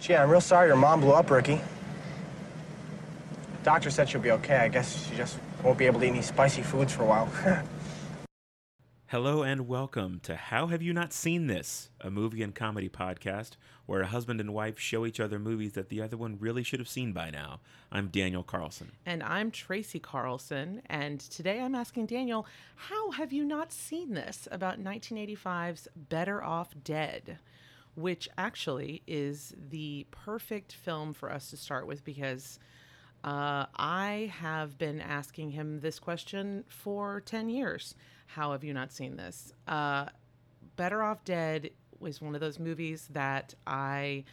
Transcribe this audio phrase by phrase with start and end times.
[0.00, 1.60] Gee, I'm real sorry your mom blew up, Ricky.
[3.64, 4.56] Doctor said she'll be okay.
[4.58, 7.28] I guess she just won't be able to eat any spicy foods for a while.
[9.06, 13.52] Hello and welcome to How Have You Not Seen This, a movie and comedy podcast
[13.86, 16.78] where a husband and wife show each other movies that the other one really should
[16.78, 17.60] have seen by now.
[17.90, 18.92] I'm Daniel Carlson.
[19.04, 20.82] And I'm Tracy Carlson.
[20.86, 22.46] And today I'm asking Daniel,
[22.76, 27.38] how have you not seen this about 1985's Better Off Dead?
[27.98, 32.60] Which actually is the perfect film for us to start with because
[33.24, 37.96] uh, I have been asking him this question for 10 years.
[38.26, 39.52] How have you not seen this?
[39.66, 40.06] Uh,
[40.76, 44.24] Better Off Dead was one of those movies that I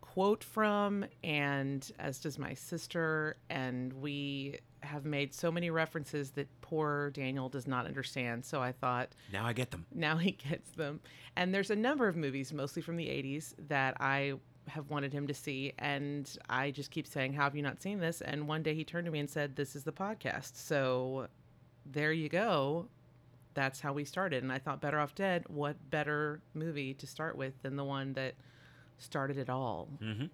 [0.00, 3.36] quote from, and as does my sister.
[3.50, 8.44] And we have made so many references that poor Daniel does not understand.
[8.44, 9.86] So I thought, Now I get them.
[9.94, 11.00] now he gets them.
[11.36, 14.34] And there's a number of movies, mostly from the 80s, that I
[14.68, 15.72] have wanted him to see.
[15.78, 18.20] And I just keep saying, How have you not seen this?
[18.20, 20.56] And one day he turned to me and said, This is the podcast.
[20.56, 21.28] So
[21.86, 22.86] there you go.
[23.54, 24.42] That's how we started.
[24.44, 28.12] And I thought, Better Off Dead, what better movie to start with than the one
[28.12, 28.34] that
[28.98, 29.88] started it all?
[30.00, 30.26] hmm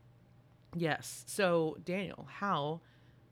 [0.76, 1.24] Yes.
[1.28, 2.80] So, Daniel, how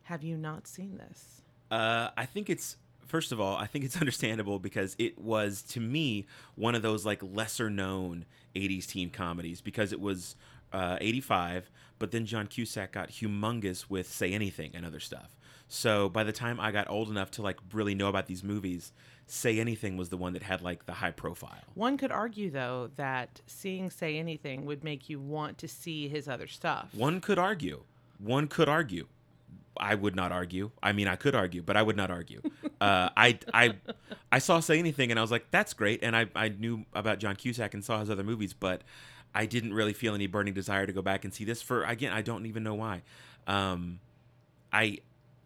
[0.04, 1.42] have you not seen this?
[1.70, 5.80] Uh, I think it's first of all, I think it's understandable because it was to
[5.80, 10.36] me one of those like lesser known '80s teen comedies because it was
[10.72, 15.36] uh, '85, but then John Cusack got humongous with Say Anything and other stuff.
[15.68, 18.92] So by the time I got old enough to like really know about these movies,
[19.26, 21.62] Say Anything was the one that had like the high profile.
[21.74, 26.28] One could argue, though, that seeing Say Anything would make you want to see his
[26.28, 26.90] other stuff.
[26.92, 27.84] One could argue.
[28.18, 29.06] One could argue.
[29.76, 30.70] I would not argue.
[30.82, 32.42] I mean, I could argue, but I would not argue.
[32.80, 33.74] uh, I, I,
[34.30, 37.18] I saw Say Anything, and I was like, "That's great." And I, I knew about
[37.18, 38.82] John Cusack and saw his other movies, but
[39.34, 41.62] I didn't really feel any burning desire to go back and see this.
[41.62, 43.02] For again, I don't even know why.
[43.46, 44.00] Um,
[44.72, 44.98] I,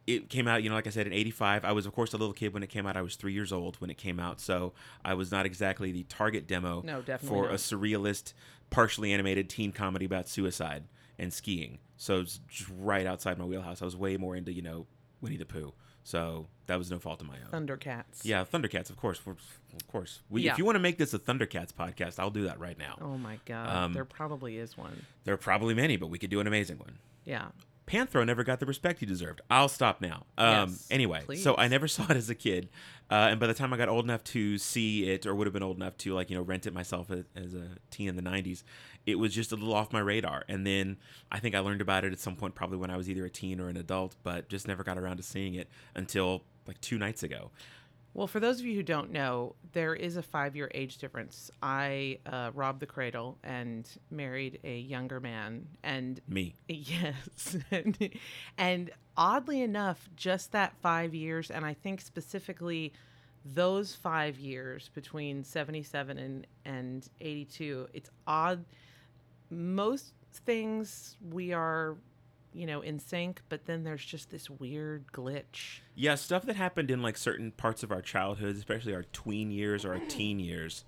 [0.06, 1.64] it came out, you know, like I said, in '85.
[1.64, 2.96] I was, of course, a little kid when it came out.
[2.96, 4.72] I was three years old when it came out, so
[5.04, 7.52] I was not exactly the target demo No, for not.
[7.52, 8.32] a surrealist,
[8.70, 10.84] partially animated teen comedy about suicide
[11.18, 11.78] and skiing.
[11.96, 13.82] So it's just right outside my wheelhouse.
[13.82, 14.86] I was way more into, you know,
[15.20, 15.72] Winnie the Pooh.
[16.04, 17.66] So that was no fault of my own.
[17.66, 18.24] Thundercats.
[18.24, 19.24] Yeah, Thundercats, of course.
[19.26, 19.38] We're-
[19.74, 20.20] Of course.
[20.30, 20.52] We, Yeah.
[20.52, 22.96] If you want to make this a Thundercats podcast, I'll do that right now.
[23.00, 23.68] Oh my God.
[23.68, 25.04] Um, there probably is one.
[25.24, 26.98] There are probably many, but we could do an amazing one.
[27.24, 27.48] Yeah.
[27.86, 29.40] Panthro never got the respect he deserved.
[29.48, 30.24] I'll stop now.
[30.36, 32.68] Um, Yes, anyway, so I never saw it as a kid,
[33.10, 35.54] uh, and by the time I got old enough to see it, or would have
[35.54, 38.16] been old enough to like you know rent it myself as, as a teen in
[38.16, 38.64] the '90s,
[39.06, 40.44] it was just a little off my radar.
[40.48, 40.96] And then
[41.30, 43.30] I think I learned about it at some point, probably when I was either a
[43.30, 46.98] teen or an adult, but just never got around to seeing it until like two
[46.98, 47.50] nights ago.
[48.16, 51.50] Well, for those of you who don't know, there is a five year age difference.
[51.62, 55.68] I uh, robbed the cradle and married a younger man.
[55.82, 57.58] And Me, Yes.
[58.56, 62.94] and, oddly enough, just that five years, and I think specifically
[63.44, 68.64] those five years between 77 and, and 82, it's odd.
[69.50, 70.14] Most
[70.46, 71.96] things we are,
[72.56, 75.80] you know, in sync, but then there's just this weird glitch.
[75.94, 79.84] yeah, stuff that happened in like certain parts of our childhood, especially our tween years
[79.84, 80.84] or our teen years,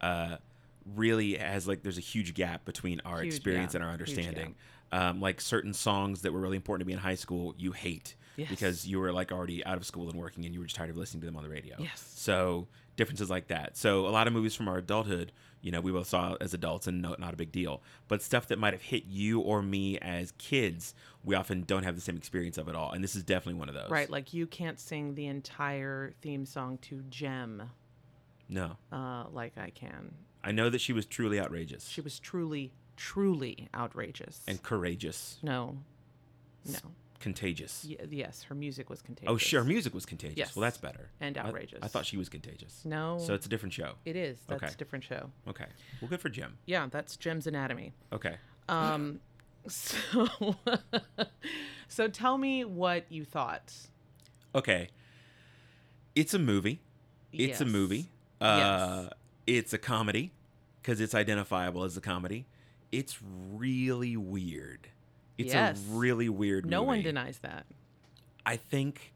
[0.00, 0.36] uh,
[0.96, 4.54] really has like there's a huge gap between our Huge, experience yeah, and our understanding.
[4.90, 8.14] Um, like certain songs that were really important to me in high school, you hate
[8.36, 8.48] Yes.
[8.50, 10.90] because you were like already out of school and working, and you were just tired
[10.90, 11.76] of listening to them on the radio.
[11.78, 12.12] Yes.
[12.16, 12.66] So
[12.96, 13.76] differences like that.
[13.76, 16.86] So a lot of movies from our adulthood, you know, we both saw as adults
[16.86, 17.82] and no, not a big deal.
[18.08, 20.94] But stuff that might have hit you or me as kids,
[21.24, 22.92] we often don't have the same experience of it all.
[22.92, 23.90] And this is definitely one of those.
[23.90, 24.10] Right.
[24.10, 27.62] Like you can't sing the entire theme song to Jem
[28.48, 28.76] No.
[28.92, 30.14] uh, like I can.
[30.44, 34.42] I know that she was truly outrageous She was truly, truly outrageous.
[34.48, 35.78] and courageous, no,
[36.66, 36.78] no.
[37.22, 37.86] Contagious.
[37.88, 39.32] Y- yes, her music was contagious.
[39.32, 40.36] Oh, sure, her music was contagious.
[40.36, 40.54] Yes.
[40.56, 41.08] Well, that's better.
[41.20, 41.78] And outrageous.
[41.82, 42.82] I, thought she was contagious.
[42.84, 43.94] No, So it's a different show.
[44.04, 44.38] it is.
[44.46, 44.72] That's Okay.
[44.72, 45.30] a different show.
[45.48, 45.64] Okay.
[46.00, 46.58] Well, good for Jim.
[46.66, 47.94] Yeah, that's Jim's Anatomy.
[48.12, 48.36] Okay.
[48.68, 49.20] Um,
[49.68, 50.28] so,
[51.88, 53.72] so tell me what you thought.
[54.54, 54.88] Okay.
[56.14, 56.80] It's a movie.
[57.32, 58.08] It's a movie.
[58.40, 59.08] Uh,
[59.46, 60.32] It's a comedy
[60.82, 62.46] because it's identifiable as a comedy.
[62.90, 64.88] It's really weird.
[65.38, 65.82] It's Yes.
[65.82, 67.66] a really weird No one denies that.
[68.44, 69.12] I think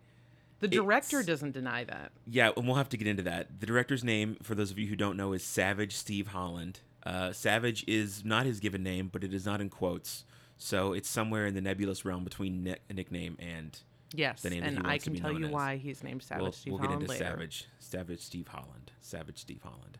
[0.60, 2.12] The director doesn't deny that.
[2.26, 3.60] Yeah, and we'll have to get into that.
[3.60, 6.80] The director's name, for those of you who don't know, is Savage Steve Holland.
[7.04, 10.24] Uh, Savage is not his given name, but it is not in quotes.
[10.58, 13.78] So it's somewhere in the nebulous realm between nick- nickname and.
[14.14, 15.50] Yes, The name and I can tell you as.
[15.52, 17.24] why he's named Savage we'll Steve we'll get into later.
[17.24, 17.64] Savage.
[17.80, 18.92] Savage Steve Holland.
[19.02, 19.98] Savage Steve Holland.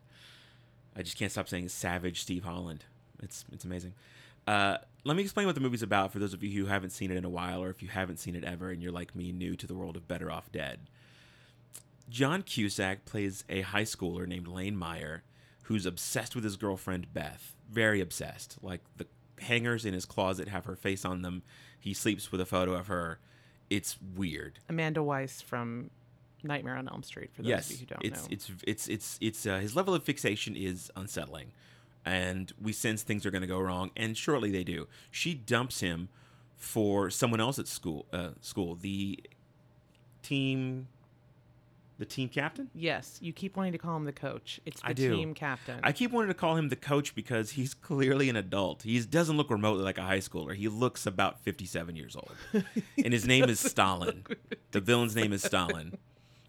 [0.95, 2.85] I just can't stop saying Savage Steve Holland.
[3.21, 3.93] It's it's amazing.
[4.47, 7.11] Uh, let me explain what the movie's about for those of you who haven't seen
[7.11, 9.31] it in a while, or if you haven't seen it ever and you're like me,
[9.31, 10.79] new to the world of Better Off Dead.
[12.09, 15.23] John Cusack plays a high schooler named Lane Meyer,
[15.63, 17.55] who's obsessed with his girlfriend Beth.
[17.71, 18.57] Very obsessed.
[18.61, 19.07] Like the
[19.39, 21.43] hangers in his closet have her face on them.
[21.79, 23.19] He sleeps with a photo of her.
[23.69, 24.59] It's weird.
[24.67, 25.89] Amanda Wyss from
[26.43, 27.31] Nightmare on Elm Street.
[27.33, 29.75] For those yes, of you who don't it's, know, it's it's it's it's uh, his
[29.75, 31.51] level of fixation is unsettling,
[32.07, 34.87] and we sense things are going to go wrong, and shortly they do.
[35.11, 36.09] She dumps him
[36.55, 38.05] for someone else at school.
[38.11, 39.19] Uh, school, the
[40.23, 40.87] team,
[41.99, 42.69] the team captain.
[42.73, 44.59] yes, you keep wanting to call him the coach.
[44.65, 45.15] It's the I do.
[45.15, 45.79] team captain.
[45.83, 48.83] I keep wanting to call him the coach because he's clearly an adult.
[48.83, 50.55] He doesn't look remotely like a high schooler.
[50.55, 52.31] He looks about 57 years old.
[53.03, 54.25] and his name is Stalin.
[54.71, 55.97] The villain's name is Stalin.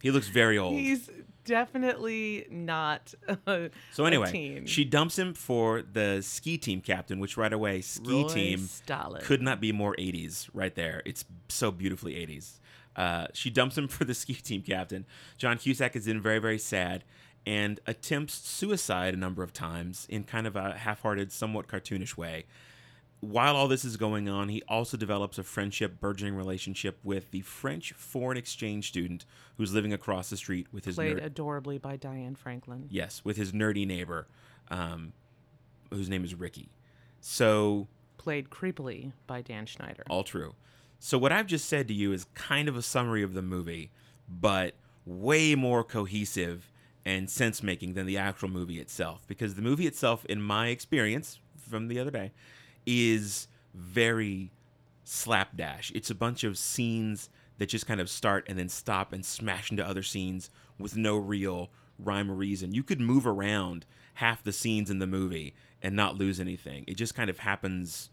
[0.03, 0.75] He looks very old.
[0.75, 1.11] He's
[1.49, 3.15] definitely not.
[3.47, 8.23] A, so anyway, she dumps him for the ski team captain, which right away, ski
[8.23, 9.23] Roy team Stalin.
[9.23, 11.03] could not be more 80s right there.
[11.05, 12.59] It's so beautifully 80s.
[12.95, 15.07] Uh, she dumps him for the ski team captain.
[15.39, 17.05] John Cusack is in very, very sad
[17.47, 22.17] and attempts suicide a number of times in kind of a half hearted, somewhat cartoonish
[22.17, 22.45] way.
[23.21, 27.41] While all this is going on, he also develops a friendship, burgeoning relationship with the
[27.41, 29.25] French foreign exchange student
[29.57, 32.87] who's living across the street with his played nerd- adorably by Diane Franklin.
[32.91, 34.29] Yes, with his nerdy neighbor,
[34.71, 35.13] um,
[35.91, 36.69] whose name is Ricky.
[37.21, 37.89] So
[38.19, 40.05] Played creepily by Dan Schneider.
[40.09, 40.55] all true.
[41.01, 43.91] So what I've just said to you is kind of a summary of the movie,
[44.29, 44.75] but
[45.07, 46.71] way more cohesive
[47.05, 49.25] and sense making than the actual movie itself.
[49.27, 52.33] Because the movie itself, in my experience from the other day,
[52.87, 54.51] is very
[55.05, 55.93] slapdash.
[55.95, 59.71] It's a bunch of scenes that just kind of start and then stop and smash
[59.71, 62.73] into other scenes with no real rhyme or reason.
[62.73, 63.85] You could move around
[64.15, 66.85] half the scenes in the movie and not lose anything.
[66.87, 68.11] It just kind of happens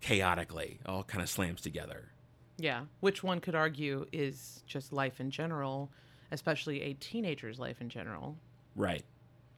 [0.00, 2.08] chaotically, all kind of slams together.
[2.56, 5.90] Yeah, which one could argue is just life in general,
[6.32, 8.36] especially a teenager's life in general.
[8.74, 9.04] Right.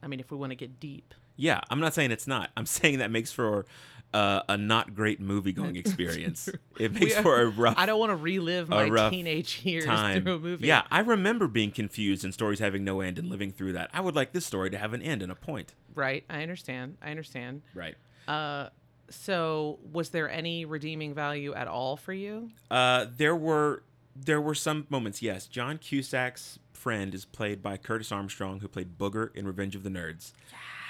[0.03, 1.13] I mean, if we want to get deep.
[1.35, 2.51] Yeah, I'm not saying it's not.
[2.57, 3.65] I'm saying that makes for
[4.13, 6.49] uh, a not great movie going experience.
[6.79, 10.23] it makes We- for a rough I don't want to relive my teenage years time.
[10.23, 10.67] through a movie.
[10.67, 13.89] Yeah, I remember being confused and stories having no end and living through that.
[13.93, 15.73] I would like this story to have an end and a point.
[15.95, 16.23] Right.
[16.29, 16.97] I understand.
[17.01, 17.61] I understand.
[17.73, 17.95] Right.
[18.27, 18.69] Uh,
[19.09, 22.49] so was there any redeeming value at all for you?
[22.69, 23.83] Uh, there were
[24.15, 25.21] there were some moments.
[25.21, 29.83] Yes, John Cusack's friend is played by Curtis Armstrong, who played Booger in Revenge of
[29.83, 30.33] the Nerds.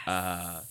[0.07, 0.61] Uh,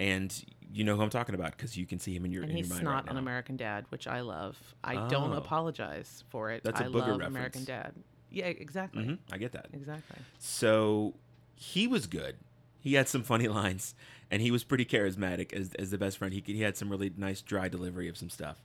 [0.00, 2.50] and you know who I'm talking about because you can see him in your And
[2.52, 3.16] in your he's mind not right.
[3.16, 4.56] American Dad, which I love.
[4.82, 5.36] I don't Oh.
[5.36, 6.62] apologize for it.
[6.64, 7.26] That's a I Booger love reference.
[7.26, 7.92] American Dad.
[8.30, 9.04] Yeah, exactly.
[9.04, 9.66] Mhm, I get that.
[9.72, 10.16] Exactly.
[10.38, 11.14] So
[11.54, 12.36] he was good.
[12.80, 13.94] He had some funny lines,
[14.30, 16.32] and he was pretty charismatic as, as the best friend.
[16.34, 18.62] He, he had some really nice dry delivery of some stuff.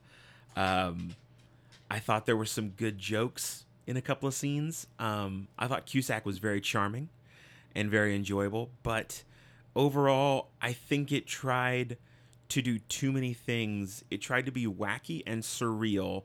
[0.56, 1.16] Um,
[1.92, 4.88] I thought there were some good jokes in a couple of scenes.
[5.00, 7.10] Um, I thought Cusack was very charming
[7.76, 9.24] and very enjoyable, but
[9.78, 11.98] overall, I think it tried
[12.50, 14.04] to do too many things.
[14.10, 16.24] It tried to be wacky and surreal.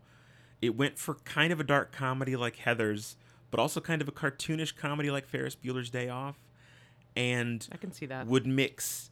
[0.61, 3.17] It went for kind of a dark comedy like Heather's,
[3.51, 6.39] but also kind of a cartoonish comedy like Ferris Bueller's Day Off,
[7.15, 8.27] and I can see that.
[8.27, 9.11] would mix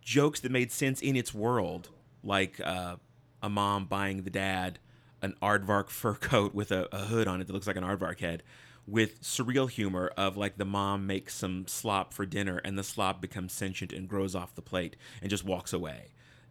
[0.00, 1.90] jokes that made sense in its world,
[2.24, 2.96] like uh,
[3.42, 4.78] a mom buying the dad
[5.22, 8.20] an aardvark fur coat with a, a hood on it that looks like an aardvark
[8.20, 8.42] head,
[8.90, 13.20] with surreal humor of like the mom makes some slop for dinner and the slop
[13.20, 16.08] becomes sentient and grows off the plate and just walks away.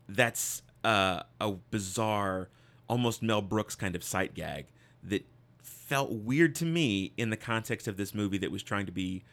[0.07, 2.49] That's uh, a bizarre,
[2.87, 4.67] almost Mel Brooks kind of sight gag
[5.03, 5.25] that
[5.61, 9.23] felt weird to me in the context of this movie that was trying to be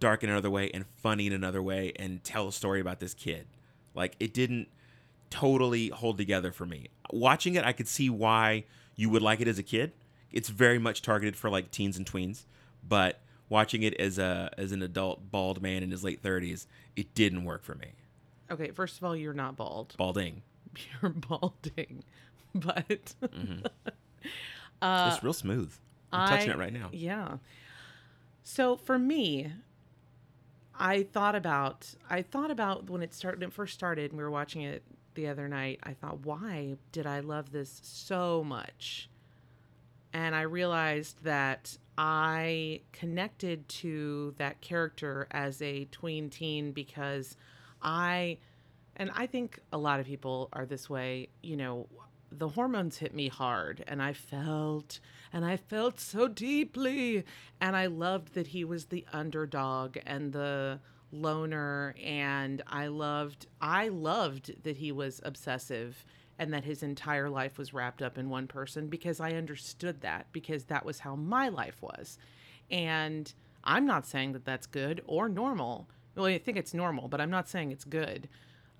[0.00, 3.14] dark in another way and funny in another way and tell a story about this
[3.14, 3.46] kid.
[3.94, 4.68] Like it didn't
[5.30, 6.88] totally hold together for me.
[7.10, 8.64] Watching it, I could see why
[8.96, 9.92] you would like it as a kid.
[10.32, 12.44] It's very much targeted for like teens and tweens,
[12.88, 17.14] but watching it as a as an adult bald man in his late 30s, it
[17.14, 17.92] didn't work for me.
[18.50, 19.94] Okay, first of all, you're not bald.
[19.96, 20.42] Balding.
[21.02, 22.04] You're balding.
[22.54, 23.66] But mm-hmm.
[23.84, 23.94] it's
[24.80, 25.74] uh, real smooth.
[26.10, 26.88] I'm touching it right now.
[26.90, 27.36] Yeah.
[28.44, 29.52] So for me,
[30.74, 34.24] I thought about I thought about when it started when it first started and we
[34.24, 34.82] were watching it
[35.16, 39.10] the other night, I thought, why did I love this so much?
[40.16, 47.36] And I realized that I connected to that character as a tween teen because
[47.82, 48.38] I
[48.96, 51.86] and I think a lot of people are this way, you know,
[52.32, 55.00] the hormones hit me hard and I felt
[55.34, 57.26] and I felt so deeply
[57.60, 60.80] and I loved that he was the underdog and the
[61.12, 66.06] loner and I loved I loved that he was obsessive
[66.38, 70.26] and that his entire life was wrapped up in one person because I understood that
[70.32, 72.18] because that was how my life was.
[72.70, 73.32] And
[73.64, 75.88] I'm not saying that that's good or normal.
[76.14, 78.28] Well, I think it's normal, but I'm not saying it's good.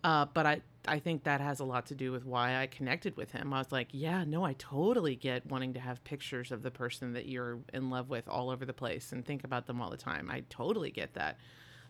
[0.05, 3.17] Uh, but I, I think that has a lot to do with why I connected
[3.17, 3.53] with him.
[3.53, 7.15] I was like, yeah, no, I totally get wanting to have pictures of the person
[7.15, 9.97] that you're in love with all over the place and think about them all the
[9.97, 10.31] time.
[10.31, 11.39] I totally get that.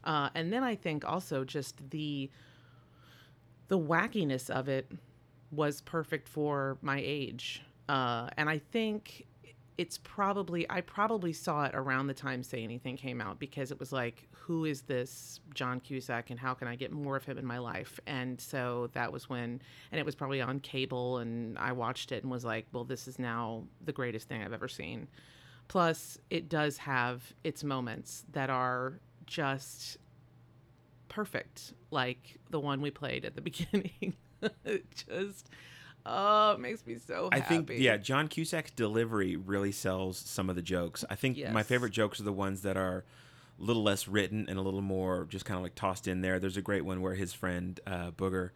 [0.04, 2.30] Uh, and then I think also just the
[3.68, 4.90] the wackiness of it
[5.56, 7.62] was perfect for my age.
[7.88, 9.26] Uh, and I think
[9.78, 13.78] it's probably I probably saw it around the time Say Anything came out because it
[13.78, 17.36] was like, who is this John Cusack and how can I get more of him
[17.36, 18.00] in my life?
[18.06, 19.60] And so that was when,
[19.92, 23.06] and it was probably on cable, and I watched it and was like, well, this
[23.06, 25.08] is now the greatest thing I've ever seen.
[25.68, 29.98] Plus, it does have its moments that are just
[31.08, 34.14] perfect, like the one we played at the beginning.
[34.64, 35.48] It just
[36.04, 37.56] oh, it makes me so I happy.
[37.56, 41.04] think yeah, John Cusack's delivery really sells some of the jokes.
[41.10, 43.04] I think my favorite jokes are the ones that are
[43.58, 46.38] a little less written and a little more just kind of like tossed in there.
[46.38, 48.50] There's a great one where his friend uh, Booger,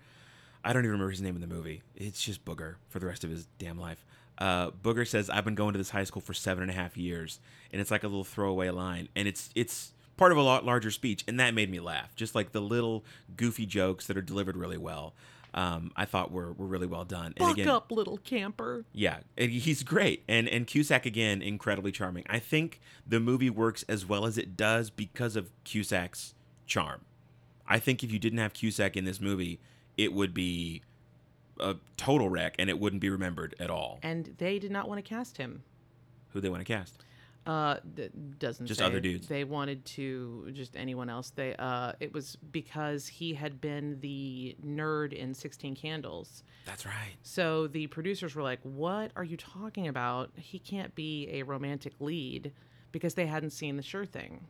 [0.62, 1.82] I don't even remember his name in the movie.
[1.96, 4.04] It's just Booger for the rest of his damn life.
[4.38, 6.96] Uh, Booger says, "I've been going to this high school for seven and a half
[6.96, 7.40] years,"
[7.72, 10.90] and it's like a little throwaway line, and it's it's part of a lot larger
[10.90, 12.14] speech, and that made me laugh.
[12.16, 13.04] Just like the little
[13.36, 15.12] goofy jokes that are delivered really well.
[15.52, 17.26] Um, I thought were were really well done.
[17.26, 18.84] And Buck again, up, little camper.
[18.92, 22.24] yeah, and he's great, and and Cusack again incredibly charming.
[22.28, 26.34] I think the movie works as well as it does because of Cusack's
[26.66, 27.00] charm.
[27.66, 29.58] I think if you didn't have Cusack in this movie,
[29.96, 30.82] it would be
[31.58, 33.98] a total wreck, and it wouldn't be remembered at all.
[34.02, 35.62] And they did not want to cast him.
[36.32, 37.02] Who they want to cast?
[37.46, 38.86] Uh, th- doesn't Just say.
[38.86, 39.26] other dudes.
[39.26, 41.30] They wanted to just anyone else.
[41.30, 46.42] They uh, it was because he had been the nerd in Sixteen Candles.
[46.66, 47.14] That's right.
[47.22, 50.30] So the producers were like, "What are you talking about?
[50.36, 52.52] He can't be a romantic lead."
[52.92, 54.46] Because they hadn't seen the Sure Thing.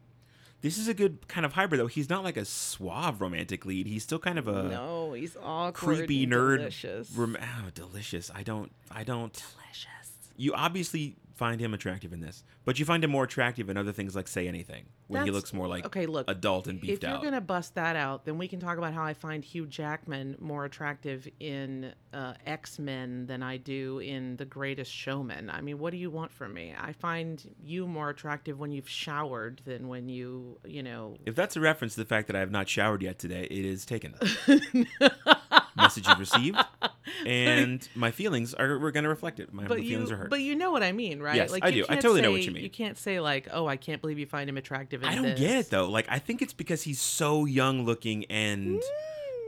[0.62, 1.86] This is a good kind of hybrid, though.
[1.86, 3.86] He's not like a suave romantic lead.
[3.86, 6.56] He's still kind of a no, he's awkward, creepy nerd.
[6.58, 7.10] delicious.
[7.12, 8.30] Rem- oh, delicious.
[8.34, 8.72] I don't.
[8.90, 9.32] I don't.
[9.32, 9.99] delicious.
[10.40, 13.92] You obviously find him attractive in this, but you find him more attractive in other
[13.92, 17.04] things like Say Anything, when he That's- looks more like okay, look, adult and beefed
[17.04, 17.08] out.
[17.08, 17.22] If you're out.
[17.32, 20.64] gonna bust that out, then we can talk about how I find Hugh Jackman more
[20.64, 25.50] attractive in uh, X Men than I do in The Greatest Showman.
[25.50, 26.74] I mean, what do you want from me?
[26.78, 31.16] I find you more attractive when you've showered than when you, you know.
[31.26, 33.64] If that's a reference to the fact that I have not showered yet today, it
[33.66, 34.14] is taken.
[35.76, 36.58] Message you've received,
[37.26, 39.52] and my feelings are we're going to reflect it.
[39.52, 40.30] My But feelings you, are hurt.
[40.30, 41.36] but you know what I mean, right?
[41.36, 41.84] Yes, like I do.
[41.88, 42.62] I totally know what you mean.
[42.62, 45.38] You can't say like, "Oh, I can't believe you find him attractive." I don't this.
[45.38, 45.88] get it though.
[45.88, 48.82] Like I think it's because he's so young looking and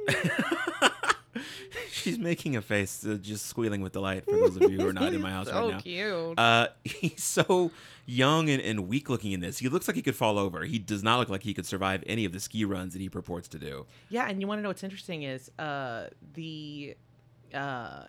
[0.08, 0.91] mm.
[1.90, 4.24] she's making a face, uh, just squealing with delight.
[4.24, 6.38] For those of you who are not in my house so right now, cute.
[6.38, 7.70] Uh, he's so
[8.06, 9.58] young and, and weak looking in this.
[9.58, 10.64] He looks like he could fall over.
[10.64, 13.08] He does not look like he could survive any of the ski runs that he
[13.08, 13.86] purports to do.
[14.08, 16.96] Yeah, and you want to know what's interesting is uh, the
[17.54, 18.04] uh,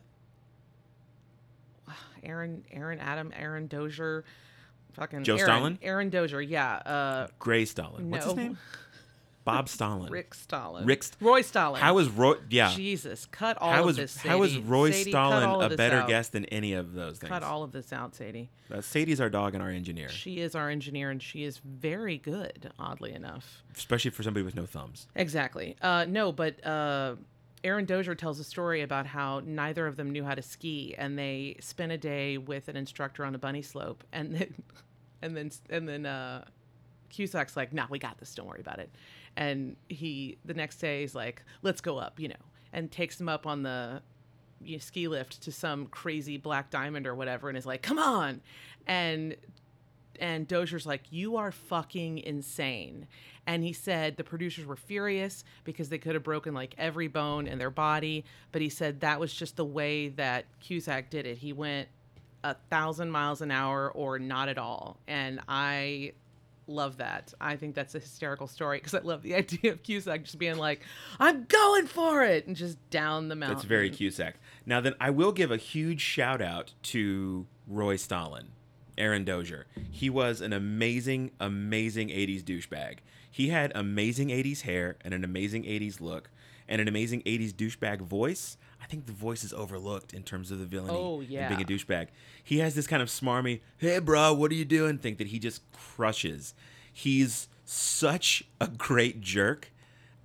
[2.23, 4.23] Aaron, Aaron, Adam, Aaron Dozier,
[4.93, 5.79] fucking Joe Aaron, Stalin?
[5.81, 6.75] Aaron Dozier, yeah.
[6.75, 8.09] Uh, Gray Stalin.
[8.09, 8.57] What's his name?
[9.45, 10.11] Bob Stalin.
[10.11, 11.81] Rick Stalin, Rick St- Roy Stalin.
[11.81, 12.35] How is Roy?
[12.49, 12.71] Yeah.
[12.73, 13.25] Jesus?
[13.25, 14.17] Cut all How of is this.
[14.17, 16.07] how is Roy Sadie, Stalin a better out.
[16.07, 17.29] guest than any of those things?
[17.29, 18.49] Cut all of this out, Sadie.
[18.71, 22.17] Uh, Sadie's our dog and our engineer, She is our engineer, and she is very
[22.17, 22.71] good.
[22.79, 23.63] Oddly enough.
[23.75, 25.07] especially for somebody with no thumbs.
[25.15, 25.75] Exactly.
[25.81, 27.15] Uh, no, but uh,
[27.63, 31.17] Aaron Dozier tells a story about how neither of them knew how to ski, and
[31.19, 34.53] they spent a day with an instructor on a bunny slope, and then,
[35.21, 36.45] and then, and then uh,
[37.09, 38.33] Cusack's like, "Nah, we got this.
[38.35, 38.89] Don't worry about it."
[39.35, 42.35] And he the next day is like, "Let's go up," you know,
[42.71, 44.01] and takes him up on the
[44.61, 47.99] you know, ski lift to some crazy black diamond or whatever, and is like, "Come
[47.99, 48.41] on,"
[48.87, 49.35] and
[50.19, 53.07] and Dozier's like, "You are fucking insane."
[53.45, 57.45] And he said the producers were furious because they could have broken like every bone
[57.47, 61.39] in their body, but he said that was just the way that Cusack did it.
[61.39, 61.89] He went
[62.43, 66.13] a thousand miles an hour or not at all, and I
[66.67, 67.33] love that.
[67.39, 70.57] I think that's a hysterical story because I love the idea of Cusack just being
[70.57, 70.81] like,
[71.19, 73.57] "I'm going for it," and just down the mountain.
[73.57, 74.35] That's very Cusack.
[74.65, 78.49] Now then, I will give a huge shout out to Roy Stalin,
[78.97, 79.65] Aaron Dozier.
[79.91, 82.99] He was an amazing, amazing '80s douchebag.
[83.29, 86.29] He had amazing '80s hair and an amazing '80s look
[86.67, 88.57] and an amazing '80s douchebag voice.
[88.83, 91.47] I think the voice is overlooked in terms of the villainy Oh, and yeah.
[91.47, 92.09] being a douchebag.
[92.43, 95.39] He has this kind of smarmy, "Hey, bro, what are you doing?" thing that he
[95.39, 96.53] just crushes.
[96.91, 99.71] He's such a great jerk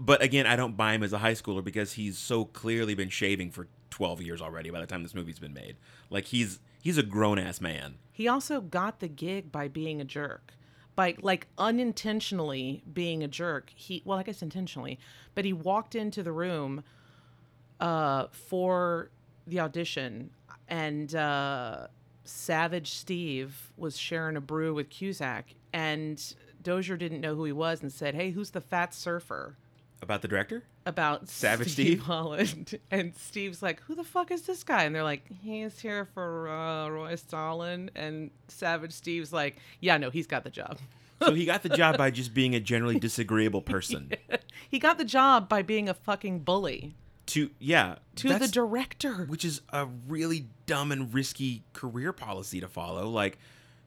[0.00, 3.08] but again, I don't buy him as a high schooler because he's so clearly been
[3.08, 5.76] shaving for 12 years already by the time this movie's been made.
[6.08, 7.96] Like he's he's a grown ass man.
[8.12, 10.54] He also got the gig by being a jerk.
[10.94, 13.72] By like unintentionally being a jerk.
[13.74, 14.98] He well, I guess intentionally,
[15.34, 16.84] but he walked into the room
[17.80, 19.10] uh for
[19.46, 20.30] the audition
[20.68, 21.86] and uh
[22.24, 27.80] Savage Steve was sharing a brew with Cusack and Dozier didn't know who he was
[27.80, 29.56] and said, "Hey, who's the fat surfer?"
[30.02, 30.64] About the director?
[30.88, 32.00] about Savage Steve, Steve?
[32.00, 36.06] Holland, and Steve's like, "Who the fuck is this guy?" And they're like, "He's here
[36.14, 40.78] for uh, Roy Stalin." And Savage Steve's like, "Yeah, no, he's got the job.
[41.20, 44.12] So he got the job by just being a generally disagreeable person.
[44.70, 46.94] he got the job by being a fucking bully
[47.28, 52.68] To yeah, to the director." which is a really dumb and risky career policy to
[52.68, 53.08] follow.
[53.08, 53.38] Like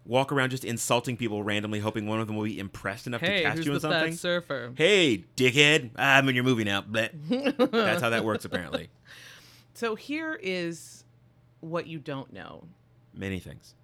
[0.06, 3.42] walk around just insulting people randomly, hoping one of them will be impressed enough to
[3.42, 4.12] cast who's you in the something.
[4.12, 4.74] fat surfer?
[4.76, 6.82] hey, dickhead, I'm in your movie now.
[6.82, 7.12] Bleh.
[7.72, 8.90] That's how that works apparently.
[9.74, 11.04] So here is
[11.62, 12.68] what you don't know.
[13.14, 13.76] Many things.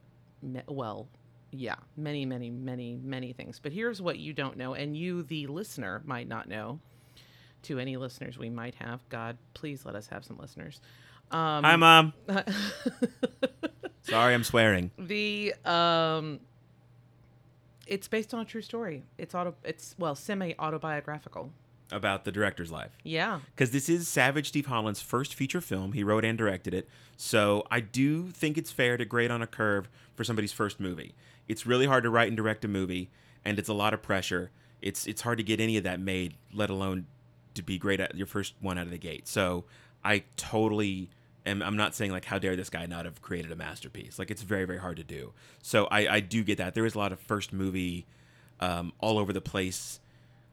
[0.42, 1.08] Me- well,
[1.52, 3.60] yeah, many, many, many, many things.
[3.60, 6.80] But here's what you don't know, and you, the listener, might not know.
[7.68, 10.80] To any listeners we might have, God, please let us have some listeners.
[11.32, 12.14] Um, Hi, mom.
[14.04, 14.92] Sorry, I'm swearing.
[14.98, 16.40] the um,
[17.86, 19.04] it's based on a true story.
[19.18, 19.54] It's auto.
[19.66, 21.52] It's well, semi autobiographical.
[21.92, 22.98] About the director's life.
[23.04, 25.92] Yeah, because this is Savage Steve Holland's first feature film.
[25.92, 26.88] He wrote and directed it.
[27.18, 31.16] So I do think it's fair to grade on a curve for somebody's first movie.
[31.50, 33.10] It's really hard to write and direct a movie,
[33.44, 34.52] and it's a lot of pressure.
[34.82, 37.08] It's it's hard to get any of that made, let alone
[37.58, 39.28] to be great at your first one out of the gate.
[39.28, 39.66] So
[40.04, 41.10] I totally
[41.46, 41.62] am.
[41.62, 44.18] I'm not saying like how dare this guy not have created a masterpiece.
[44.18, 45.34] Like it's very very hard to do.
[45.62, 46.74] So I I do get that.
[46.74, 48.06] There is a lot of first movie
[48.60, 50.00] um, all over the place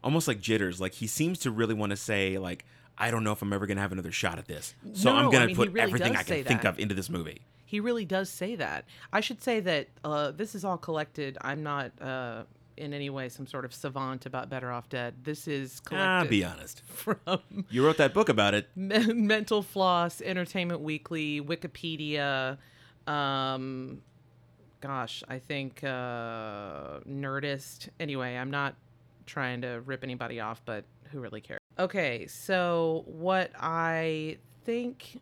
[0.02, 0.80] almost like jitters.
[0.80, 2.64] Like he seems to really want to say like
[2.98, 5.24] I don't know if I'm ever gonna have another shot at this, so No, I'm
[5.30, 6.66] gonna I mean, he put really everything I can think that.
[6.66, 7.40] of into this movie.
[7.64, 8.84] he really does say that.
[9.12, 11.36] I should say that uh, this is all collected.
[11.40, 12.44] I'm not uh,
[12.76, 15.14] in any way some sort of savant about Better Off Dead.
[15.22, 16.82] This is Ah, be honest.
[16.86, 17.16] from
[17.70, 18.68] You wrote that book about it.
[18.76, 22.58] Mental Floss, Entertainment Weekly, Wikipedia.
[23.06, 24.02] Um,
[24.80, 27.88] gosh, I think uh, Nerdist.
[28.00, 28.74] Anyway, I'm not
[29.26, 31.58] trying to rip anybody off, but who really cares?
[31.78, 35.20] Okay, so what I think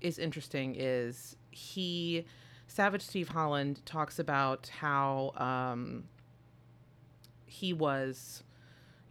[0.00, 2.24] is interesting is he,
[2.66, 6.04] Savage Steve Holland, talks about how um,
[7.54, 8.42] he was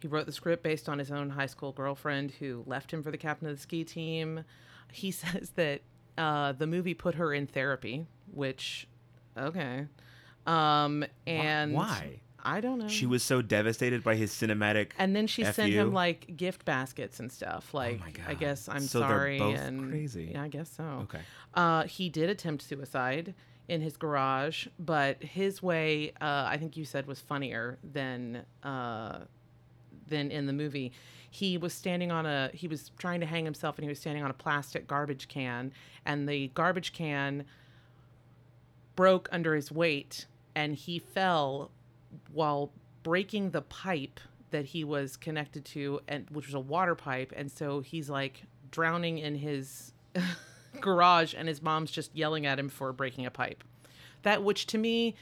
[0.00, 3.10] he wrote the script based on his own high school girlfriend who left him for
[3.10, 4.44] the captain of the ski team.
[4.92, 5.80] He says that
[6.18, 8.86] uh, the movie put her in therapy, which,
[9.36, 9.86] okay.
[10.46, 12.20] Um, and why?
[12.46, 12.88] I don't know.
[12.88, 14.90] She was so devastated by his cinematic.
[14.98, 15.80] and then she F sent you.
[15.80, 17.72] him like gift baskets and stuff.
[17.72, 19.38] Like, my I guess I'm So sorry.
[19.40, 20.32] and crazy.
[20.34, 20.84] Yeah, I guess so.
[21.04, 21.20] Okay.
[21.54, 23.32] Uh, he did attempt suicide
[23.68, 29.20] in his garage, but his way, uh, I think you said, was funnier than uh,
[30.06, 30.92] than in the movie.
[31.30, 34.22] He was standing on a he was trying to hang himself, and he was standing
[34.22, 35.72] on a plastic garbage can,
[36.04, 37.44] and the garbage can
[38.96, 41.70] broke under his weight, and he fell
[42.32, 42.70] while
[43.02, 47.50] breaking the pipe that he was connected to, and which was a water pipe, and
[47.50, 49.92] so he's like drowning in his
[50.80, 53.64] garage, and his mom's just yelling at him for breaking a pipe.
[54.22, 55.14] That, which to me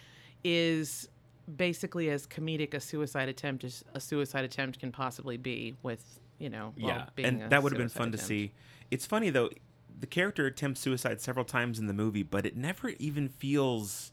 [0.44, 1.08] is
[1.56, 6.48] basically as comedic a suicide attempt as a suicide attempt can possibly be with you
[6.48, 8.52] know well, yeah, being and that would have been fun to see.
[8.90, 9.50] It's funny though,
[9.98, 14.12] the character attempts suicide several times in the movie, but it never even feels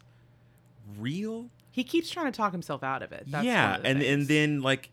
[0.97, 1.49] real.
[1.71, 4.61] he keeps trying to talk himself out of it That's yeah, of and and then
[4.61, 4.89] like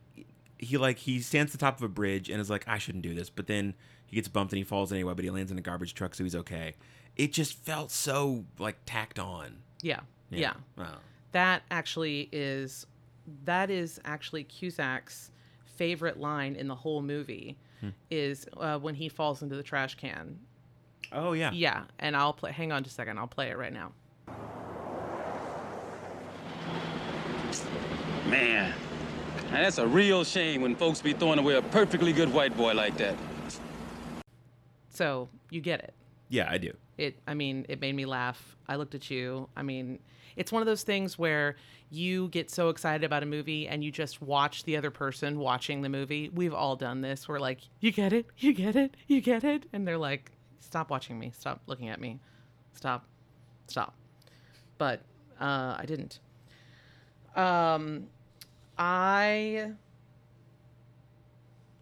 [0.59, 3.03] he like he stands at the top of a bridge and is like, I shouldn't
[3.03, 3.75] do this, but then
[4.07, 6.25] he gets bumped and he falls anyway, but he lands in a garbage truck, so
[6.25, 6.75] he's okay.
[7.16, 9.59] It just felt so like tacked on.
[9.83, 10.97] yeah yeah, Wow.
[11.33, 12.87] that actually is
[13.45, 15.31] that is actually Cusack's
[15.64, 17.90] favorite line in the whole movie Hmm.
[18.11, 20.38] is uh, when he falls into the trash can.
[21.12, 21.51] Oh yeah.
[21.53, 22.51] Yeah, and I'll play.
[22.51, 23.19] Hang on just a second.
[23.19, 23.92] I'll play it right now.
[28.29, 28.73] Man,
[29.51, 32.75] now that's a real shame when folks be throwing away a perfectly good white boy
[32.75, 33.14] like that.
[34.90, 35.94] So you get it.
[36.29, 36.72] Yeah, I do.
[36.99, 37.18] It.
[37.27, 38.57] I mean, it made me laugh.
[38.66, 39.49] I looked at you.
[39.57, 39.99] I mean,
[40.37, 41.57] it's one of those things where
[41.90, 45.83] you get so excited about a movie and you just watch the other person watching
[45.83, 46.31] the movie.
[46.31, 47.29] We've all done this.
[47.29, 50.90] We're like, you get it, you get it, you get it, and they're like, stop
[50.90, 52.18] watching me, stop looking at me,
[52.75, 53.07] stop,
[53.68, 53.94] stop.
[54.79, 55.01] But
[55.40, 56.18] uh, I didn't.
[57.37, 58.09] Um,
[58.79, 59.73] I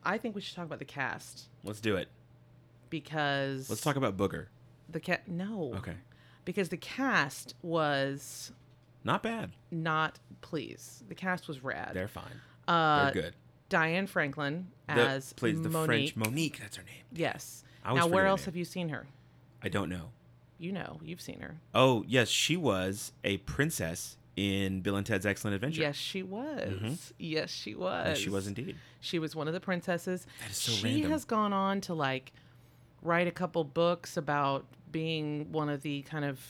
[0.04, 2.08] I think we should talk about the cast Let's do it.
[2.90, 4.46] because Let's talk about Booger.
[4.88, 5.26] the cat.
[5.28, 5.96] No, Okay.
[6.44, 8.52] because the cast was
[9.02, 9.52] Not bad.
[9.70, 11.02] not please.
[11.08, 11.90] The cast was rad.
[11.94, 12.40] They're fine.
[12.68, 13.34] uh, They're good.
[13.70, 15.86] Diane Franklin The- as plays the Monique.
[15.86, 16.58] French Monique.
[16.60, 17.02] That's her name.
[17.12, 17.64] Yes.
[17.82, 18.44] I always Now, forget where her else name.
[18.46, 19.06] have you seen her?
[19.62, 20.10] I don't know.
[20.58, 21.56] You know, you've seen her.
[21.74, 25.82] Oh yes, she was a princess in Bill and Ted's Excellent Adventure.
[25.82, 27.12] Yes, she was.
[27.18, 28.08] Yes, she was.
[28.08, 28.76] Yes, she was indeed.
[29.00, 30.26] She was one of the princesses.
[30.40, 31.10] That is so she random.
[31.12, 32.32] has gone on to like
[33.02, 36.40] write a couple books about being one of the kind of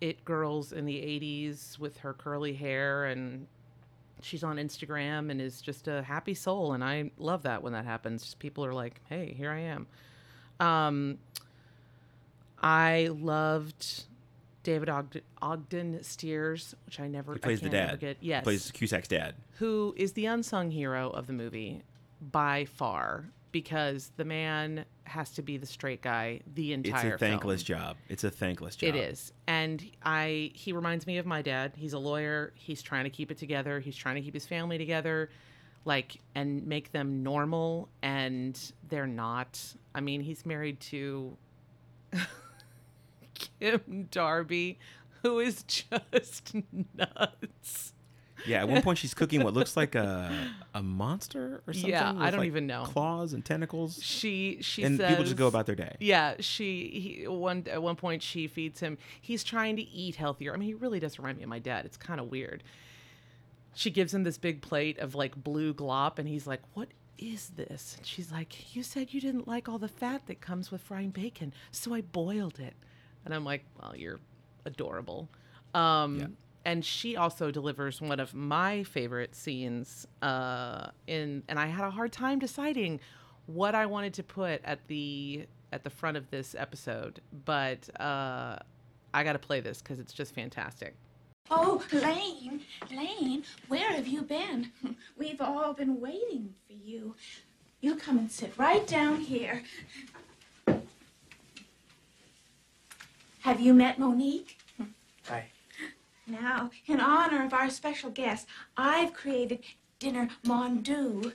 [0.00, 3.46] it girls in the 80s with her curly hair and
[4.20, 7.84] she's on Instagram and is just a happy soul and I love that when that
[7.84, 8.34] happens.
[8.34, 9.86] People are like, "Hey, here I am."
[10.60, 11.18] Um
[12.62, 14.04] I loved
[14.64, 18.00] David Ogden, Ogden Stiers, which I never He plays the dad.
[18.00, 18.16] Get.
[18.20, 19.34] He plays Cusack's dad.
[19.58, 21.82] who is the unsung hero of the movie
[22.20, 27.12] by far because the man has to be the straight guy the entire.
[27.12, 27.78] It's a thankless film.
[27.78, 27.96] job.
[28.08, 28.88] It's a thankless job.
[28.88, 29.32] It is.
[29.46, 31.74] And I he reminds me of my dad.
[31.76, 32.52] He's a lawyer.
[32.56, 33.78] He's trying to keep it together.
[33.78, 35.30] He's trying to keep his family together
[35.84, 39.60] like and make them normal and they're not.
[39.94, 41.36] I mean, he's married to
[43.34, 44.78] Kim Darby
[45.24, 46.52] who is just
[46.94, 47.92] nuts.
[48.46, 50.30] Yeah, at one point she's cooking what looks like a
[50.74, 51.90] a monster or something.
[51.90, 52.84] Yeah, I don't like, even know.
[52.84, 53.98] Claws and tentacles.
[54.02, 55.96] She she and says people just go about their day.
[55.98, 58.98] Yeah, she he, one at one point she feeds him.
[59.20, 60.52] He's trying to eat healthier.
[60.52, 61.86] I mean, he really does remind me of my dad.
[61.86, 62.62] It's kind of weird.
[63.74, 67.50] She gives him this big plate of like blue glop, and he's like, "What is
[67.56, 70.82] this?" And she's like, "You said you didn't like all the fat that comes with
[70.82, 72.74] frying bacon, so I boiled it."
[73.24, 74.20] And I'm like, "Well, you're
[74.64, 75.28] adorable."
[75.74, 76.26] Um, Yeah.
[76.66, 81.90] And she also delivers one of my favorite scenes uh, in, and I had a
[81.90, 83.00] hard time deciding
[83.44, 88.56] what I wanted to put at the at the front of this episode, but uh,
[89.12, 90.94] I got to play this because it's just fantastic.
[91.50, 94.72] Oh, Lane, Lane, where have you been?
[95.18, 97.14] We've all been waiting for you.
[97.82, 99.62] You come and sit right down here.
[103.44, 104.56] Have you met Monique?
[105.26, 105.50] Hi.
[106.26, 109.58] Now, in honor of our special guest, I've created
[109.98, 111.34] dinner mondu.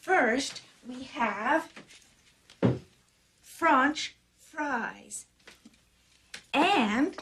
[0.00, 1.72] First, we have
[3.42, 5.26] French fries
[6.54, 7.16] and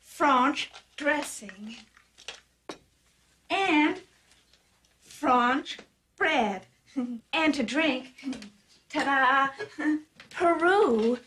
[0.00, 1.76] French dressing
[3.50, 4.00] and
[5.02, 5.76] French
[6.16, 6.64] bread.
[7.34, 8.14] And to drink,
[8.88, 9.48] ta-da,
[10.30, 11.18] Perrier.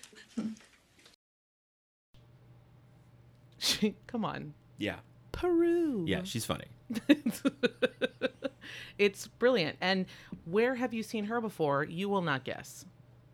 [3.64, 4.98] She, come on, Yeah.
[5.32, 6.04] Perrier.
[6.06, 6.66] Yeah, she's funny.
[8.98, 9.78] it's brilliant.
[9.82, 10.06] And
[10.46, 11.84] where have you seen her before?
[11.84, 12.86] You will not guess.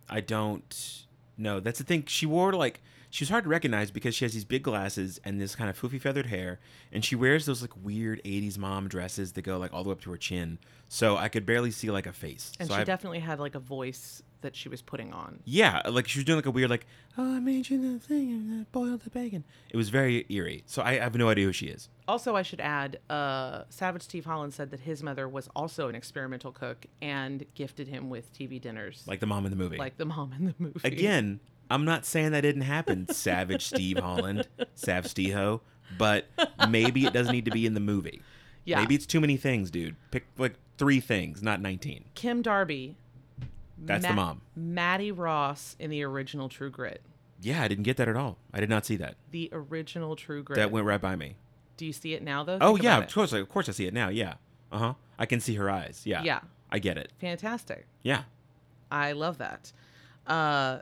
[0.10, 1.06] I don't
[1.38, 1.60] know.
[1.60, 2.04] That's the thing.
[2.08, 5.42] She wore like she was hard to recognize because she has these big glasses and
[5.42, 6.60] this kind of foofy feathered hair,
[6.92, 9.94] and she wears those like weird '80s mom dresses that go like all the way
[9.94, 10.60] up to her chin.
[10.88, 12.52] So I could barely see like a face.
[12.60, 15.39] And so she I, definitely had like a voice that she was putting on.
[15.45, 16.86] yeah, like she was doing like a weird like,
[17.17, 19.43] oh, I made you the thing and I boiled the bacon.
[19.69, 20.63] It was very eerie.
[20.65, 21.89] So I, have no idea who she is.
[22.08, 25.95] Also, I should add, uh, Savage Steve Holland said that his mother was also an
[25.95, 29.78] experimental cook and gifted him with TV dinners, Like the mom in the movie.
[29.78, 30.80] like the mom in the movie.
[30.84, 35.62] Again, I'm not saying that didn't happen, Savage Steve Holland, Sav Steho,
[35.97, 36.25] but
[36.69, 38.21] maybe it doesn't need to be in the movie.
[38.65, 38.80] Yeah.
[38.80, 39.95] Maybe it's too many things, dude.
[40.12, 42.06] Pick like three things, not 19.
[42.15, 42.95] Kim Darby.
[43.86, 44.42] That's the mom.
[44.56, 47.02] Mattie Ross in the original True Grit.
[47.42, 48.38] Yeah, I didn't get that at all.
[48.54, 49.15] I did not see that.
[49.32, 50.58] The original True Grit.
[50.58, 51.36] That went right by me.
[51.78, 52.58] Do you see it now, though?
[52.60, 53.13] Oh Think yeah, about of it.
[53.13, 54.10] course, of course I see it now.
[54.10, 54.34] Yeah.
[54.72, 54.94] Uh huh.
[55.18, 56.02] I can see her eyes.
[56.06, 56.22] Yeah.
[56.24, 56.42] Yeah.
[56.72, 57.12] I get it.
[57.20, 57.88] Fantastic.
[58.04, 58.24] Yeah.
[58.92, 59.72] I love that.
[60.28, 60.80] Uh,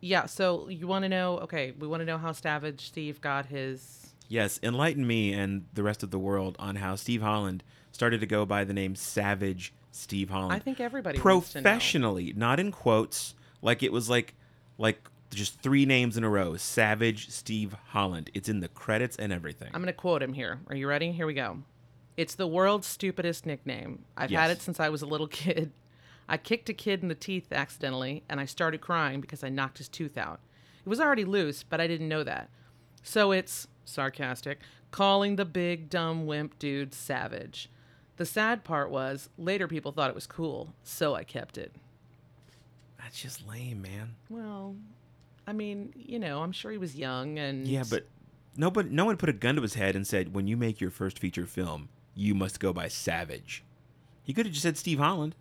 [0.00, 0.26] yeah.
[0.26, 1.38] So you want to know?
[1.40, 4.14] Okay, we want to know how Savage Steve got his.
[4.28, 4.60] Yes.
[4.62, 8.46] Enlighten me and the rest of the world on how Steve Holland started to go
[8.46, 10.52] by the name Savage Steve Holland.
[10.52, 11.62] I think everybody wants to know.
[11.62, 14.34] professionally, not in quotes, like it was like
[14.78, 16.56] like just three names in a row.
[16.56, 18.30] Savage Steve Holland.
[18.34, 19.70] It's in the credits and everything.
[19.74, 20.60] I'm going to quote him here.
[20.68, 21.12] Are you ready?
[21.12, 21.58] Here we go.
[22.16, 24.04] It's the world's stupidest nickname.
[24.16, 25.72] I've had it since I was a little kid.
[26.28, 29.78] I kicked a kid in the teeth accidentally, and I started crying because I knocked
[29.78, 30.40] his tooth out.
[30.84, 32.48] It was already loose, but I didn't know that.
[33.02, 37.68] So it's sarcastic, calling the big dumb wimp dude savage.
[38.16, 41.72] The sad part was later people thought it was cool, so I kept it.
[42.98, 44.14] That's just lame, man.
[44.30, 44.74] Well,
[45.46, 48.06] I mean, you know, I'm sure he was young and Yeah, but
[48.56, 50.90] nobody, no one put a gun to his head and said, "When you make your
[50.90, 53.62] first feature film, you must go by Savage."
[54.24, 55.36] He could have just said Steve Holland.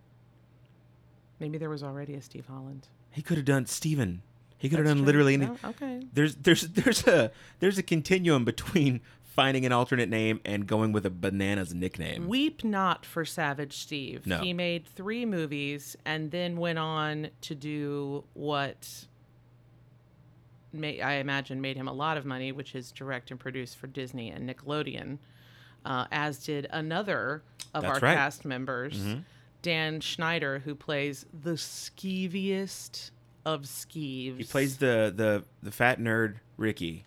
[1.39, 2.87] Maybe there was already a Steve Holland.
[3.11, 4.21] He could have done Steven.
[4.57, 5.05] He could have done true.
[5.05, 5.45] literally any.
[5.47, 6.01] No, okay.
[6.13, 9.01] There's there's there's a there's a continuum between
[9.35, 12.27] finding an alternate name and going with a bananas nickname.
[12.27, 14.25] Weep not for Savage Steve.
[14.25, 14.37] No.
[14.39, 19.07] He made three movies and then went on to do what
[20.71, 23.87] may, I imagine made him a lot of money, which is direct and produce for
[23.87, 25.17] Disney and Nickelodeon,
[25.83, 27.43] uh, as did another
[27.73, 28.11] of That's our right.
[28.11, 28.17] Mm-hmm.
[28.17, 29.03] cast members,
[29.61, 33.11] Dan Schneider, who plays the skeeviest
[33.45, 34.37] of skeeves.
[34.37, 37.05] He plays the the the fat nerd Ricky,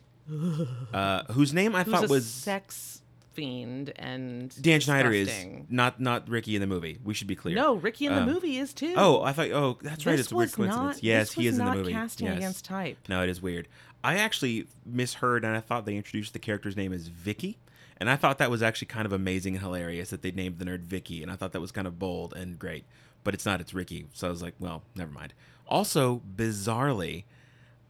[0.92, 5.66] uh, whose name I Who's thought a was sex fiend and Dan Schneider is disgusting.
[5.70, 6.98] not not Ricky in the movie.
[7.04, 7.54] We should be clear.
[7.54, 8.94] No, Ricky in the Um, movie is too.
[8.96, 9.50] Oh, I thought.
[9.52, 10.12] Oh, that's right.
[10.16, 10.96] This It's a weird was coincidence.
[10.96, 11.92] not- yes, this he was is in the not movie.
[11.92, 12.36] casting yes.
[12.36, 12.98] against type.
[13.08, 13.68] No, it is weird.
[14.02, 17.58] I actually misheard, and I thought they introduced the character's name as Vicky,
[17.98, 20.64] and I thought that was actually kind of amazing and hilarious that they named the
[20.64, 22.84] nerd Vicky, and I thought that was kind of bold and great.
[23.24, 23.60] But it's not.
[23.60, 24.06] It's Ricky.
[24.12, 25.34] So I was like, well, never mind.
[25.66, 27.24] Also, bizarrely,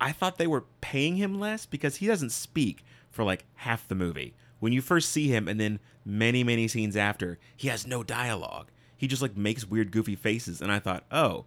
[0.00, 3.94] I thought they were paying him less because he doesn't speak for like half the
[3.94, 4.34] movie.
[4.60, 8.70] When you first see him, and then many, many scenes after, he has no dialogue.
[8.96, 11.44] He just like makes weird, goofy faces, and I thought, oh,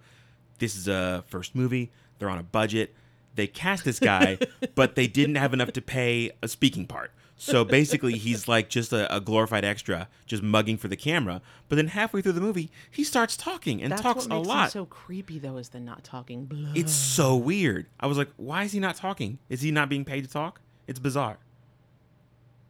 [0.59, 1.91] this is a first movie.
[2.19, 2.95] They're on a budget.
[3.35, 4.37] They cast this guy,
[4.75, 7.11] but they didn't have enough to pay a speaking part.
[7.43, 11.41] So basically, he's like just a, a glorified extra, just mugging for the camera.
[11.69, 14.65] But then halfway through the movie, he starts talking and That's talks what a lot.
[14.65, 16.45] him so creepy, though, is the not talking.
[16.45, 16.73] Blah.
[16.75, 17.87] It's so weird.
[17.99, 19.39] I was like, why is he not talking?
[19.49, 20.61] Is he not being paid to talk?
[20.87, 21.39] It's bizarre.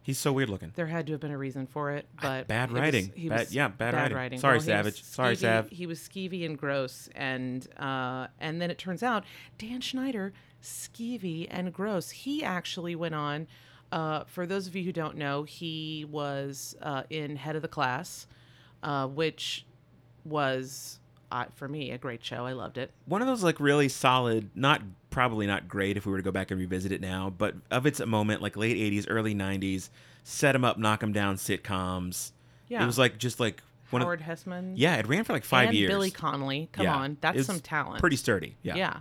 [0.04, 0.72] He's so weird looking.
[0.74, 3.12] There had to have been a reason for it, but bad it was- writing.
[3.14, 4.40] he Bad- was yeah, bad writing.
[4.40, 5.02] Sorry, he was Savage.
[5.04, 5.68] Sorry, Sav.
[5.70, 9.22] He was skeevy and gross, and uh, and then it turns out
[9.58, 10.32] Dan Schneider,
[10.62, 12.10] skeevy and gross.
[12.10, 13.46] He actually went on.
[13.92, 17.68] Uh, for those of you who don't know, he was uh, in Head of the
[17.68, 18.26] Class,
[18.82, 19.64] uh, which
[20.24, 20.98] was
[21.30, 22.46] uh, for me a great show.
[22.46, 22.90] I loved it.
[23.06, 26.30] One of those like really solid, not probably not great if we were to go
[26.32, 29.90] back and revisit it now, but of its moment, like late '80s, early '90s,
[30.24, 32.32] set 'em up, knock 'em down sitcoms.
[32.68, 32.82] Yeah.
[32.82, 34.72] it was like just like one Howard of Hesseman.
[34.76, 35.90] yeah, it ran for like five and years.
[35.90, 36.70] Billy Connolly.
[36.72, 36.96] Come Yeah.
[36.96, 38.00] on, that's It was some talent.
[38.00, 38.56] Pretty sturdy.
[38.62, 38.76] Yeah.
[38.76, 39.00] Yeah.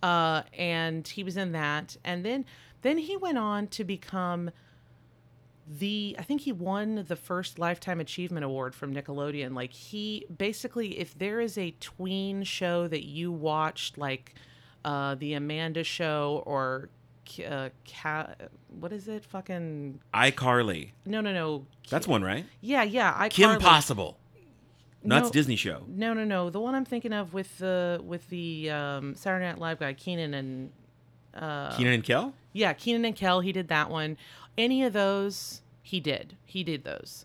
[0.00, 1.96] Uh, and he was in that.
[2.04, 2.44] And then
[2.82, 4.50] then he went on to become
[5.66, 9.54] the I think he won the first lifetime achievement award from Nickelodeon.
[9.54, 14.34] Like he basically if there is a tween show that you watched like
[14.84, 16.88] uh the Amanda show or
[17.46, 18.34] uh, Ca-
[18.80, 19.24] what is it?
[19.24, 20.92] Fucking iCarly.
[21.04, 21.66] no, no, no.
[21.90, 22.46] That's one, right?
[22.62, 23.28] Yeah, yeah.
[23.28, 24.18] Kim Possible.
[25.04, 25.84] No, that's Disney show.
[25.86, 26.50] No, no, no.
[26.50, 30.34] The one I'm thinking of with the with the um, Saturday Night Live guy, Kenan
[30.34, 30.70] and
[31.34, 32.34] uh, Kenan and Kel.
[32.58, 33.40] Yeah, Kenan and Kel.
[33.40, 34.16] He did that one.
[34.56, 36.36] Any of those, he did.
[36.44, 37.24] He did those,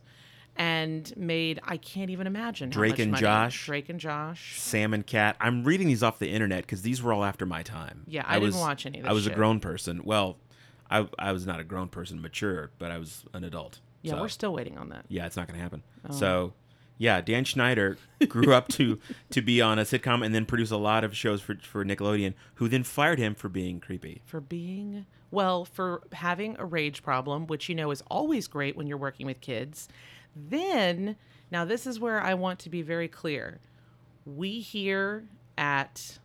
[0.55, 1.59] and made.
[1.63, 2.69] I can't even imagine.
[2.71, 3.21] how Drake and money.
[3.21, 3.65] Josh.
[3.65, 4.59] Drake and Josh.
[4.59, 5.35] Sam and Cat.
[5.39, 8.03] I'm reading these off the internet because these were all after my time.
[8.07, 9.33] Yeah, I didn't watch any of I was shit.
[9.33, 10.01] a grown person.
[10.03, 10.37] Well,
[10.91, 13.79] I I was not a grown person, mature, but I was an adult.
[14.03, 15.05] Yeah, So, we're still waiting on that.
[15.07, 15.81] Yeah, it's not going to happen.
[16.09, 16.13] Oh.
[16.13, 16.53] So,
[16.97, 18.99] yeah, Dan Schneider grew up to
[19.31, 22.35] to be on a sitcom and then produce a lot of shows for for Nickelodeon,
[22.55, 24.21] who then fired him for being creepy.
[24.25, 28.87] For being well, for having a rage problem, which you know is always great when
[28.87, 29.89] you're working with kids.
[30.35, 31.15] Then,
[31.51, 33.59] now this is where I want to be very clear.
[34.25, 35.25] We here
[35.57, 36.19] at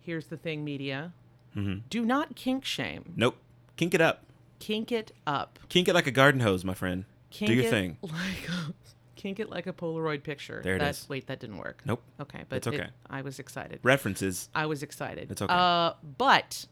[0.00, 1.12] Here's the Thing Media
[1.56, 1.78] Mm-hmm.
[1.88, 3.14] do not kink shame.
[3.16, 3.36] Nope.
[3.76, 4.24] Kink it up.
[4.58, 5.58] Kink it up.
[5.70, 7.06] Kink it like a garden hose, my friend.
[7.30, 7.96] Kink Do your it thing.
[8.02, 8.74] Like a,
[9.16, 10.60] kink it like a Polaroid picture.
[10.62, 11.08] There it that, is.
[11.08, 11.80] Wait, that didn't work.
[11.86, 12.02] Nope.
[12.20, 12.76] Okay, but It's okay.
[12.76, 13.80] it- I was excited.
[13.82, 14.50] References.
[14.54, 15.30] I was excited.
[15.30, 15.52] It's okay.
[15.54, 16.66] Uh, but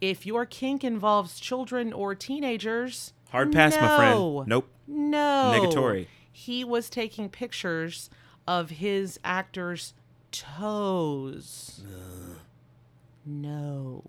[0.00, 4.46] if your kink involves children or teenagers, Hard pass, my friend.
[4.46, 4.68] Nope.
[4.86, 5.52] No.
[5.54, 6.06] Negatory.
[6.30, 8.10] He was taking pictures
[8.46, 9.94] of his actors'
[10.30, 11.82] toes.
[13.24, 14.04] No.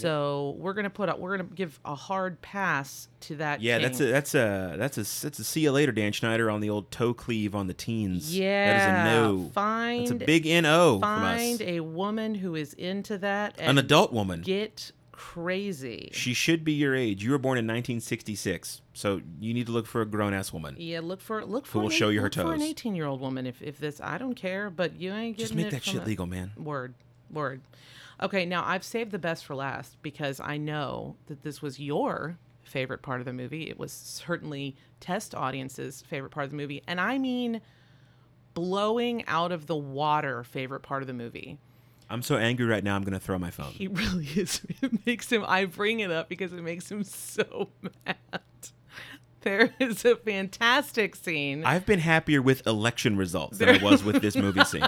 [0.00, 1.18] So we're gonna put up.
[1.18, 3.60] We're gonna give a hard pass to that.
[3.60, 6.60] Yeah, that's a that's a that's a that's a see you later, Dan Schneider, on
[6.60, 8.36] the old toe cleave on the teens.
[8.36, 8.66] Yeah.
[8.78, 9.50] that is a no.
[9.54, 11.38] Find That's a big no from us.
[11.38, 14.40] find a woman who is into that and An adult woman.
[14.42, 16.10] get crazy.
[16.12, 17.22] She should be your age.
[17.24, 20.74] You were born in 1966, so you need to look for a grown ass woman.
[20.78, 23.06] Yeah, look for look for Who will show you her look For an eighteen year
[23.06, 25.84] old woman, if if this, I don't care, but you ain't getting Just make that
[25.84, 26.52] shit a- legal, man.
[26.56, 26.94] Word,
[27.30, 27.60] word.
[28.22, 32.38] Okay, now I've saved the best for last because I know that this was your
[32.62, 33.68] favorite part of the movie.
[33.68, 37.60] It was certainly test audience's favorite part of the movie, and I mean
[38.54, 41.58] blowing out of the water favorite part of the movie.
[42.08, 42.94] I'm so angry right now.
[42.96, 43.72] I'm gonna throw my phone.
[43.72, 44.62] He really is.
[44.82, 45.44] It makes him.
[45.46, 47.70] I bring it up because it makes him so
[48.06, 48.16] mad.
[49.40, 51.64] There is a fantastic scene.
[51.64, 54.84] I've been happier with election results than I was with this movie scene.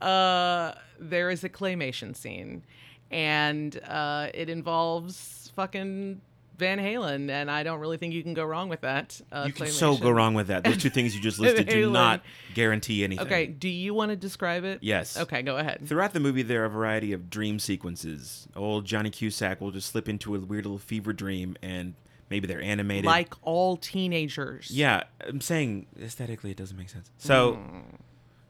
[0.00, 2.62] Uh, there is a claymation scene,
[3.10, 6.20] and uh, it involves fucking
[6.58, 9.20] Van Halen, and I don't really think you can go wrong with that.
[9.30, 10.64] Uh, You can so go wrong with that.
[10.64, 13.24] Those two things you just listed do not guarantee anything.
[13.26, 14.80] Okay, do you want to describe it?
[14.82, 15.16] Yes.
[15.16, 15.86] Okay, go ahead.
[15.86, 18.48] Throughout the movie, there are a variety of dream sequences.
[18.56, 21.94] Old Johnny Cusack will just slip into a weird little fever dream, and
[22.28, 23.04] maybe they're animated.
[23.04, 24.68] Like all teenagers.
[24.72, 27.08] Yeah, I'm saying aesthetically it doesn't make sense.
[27.18, 27.56] So,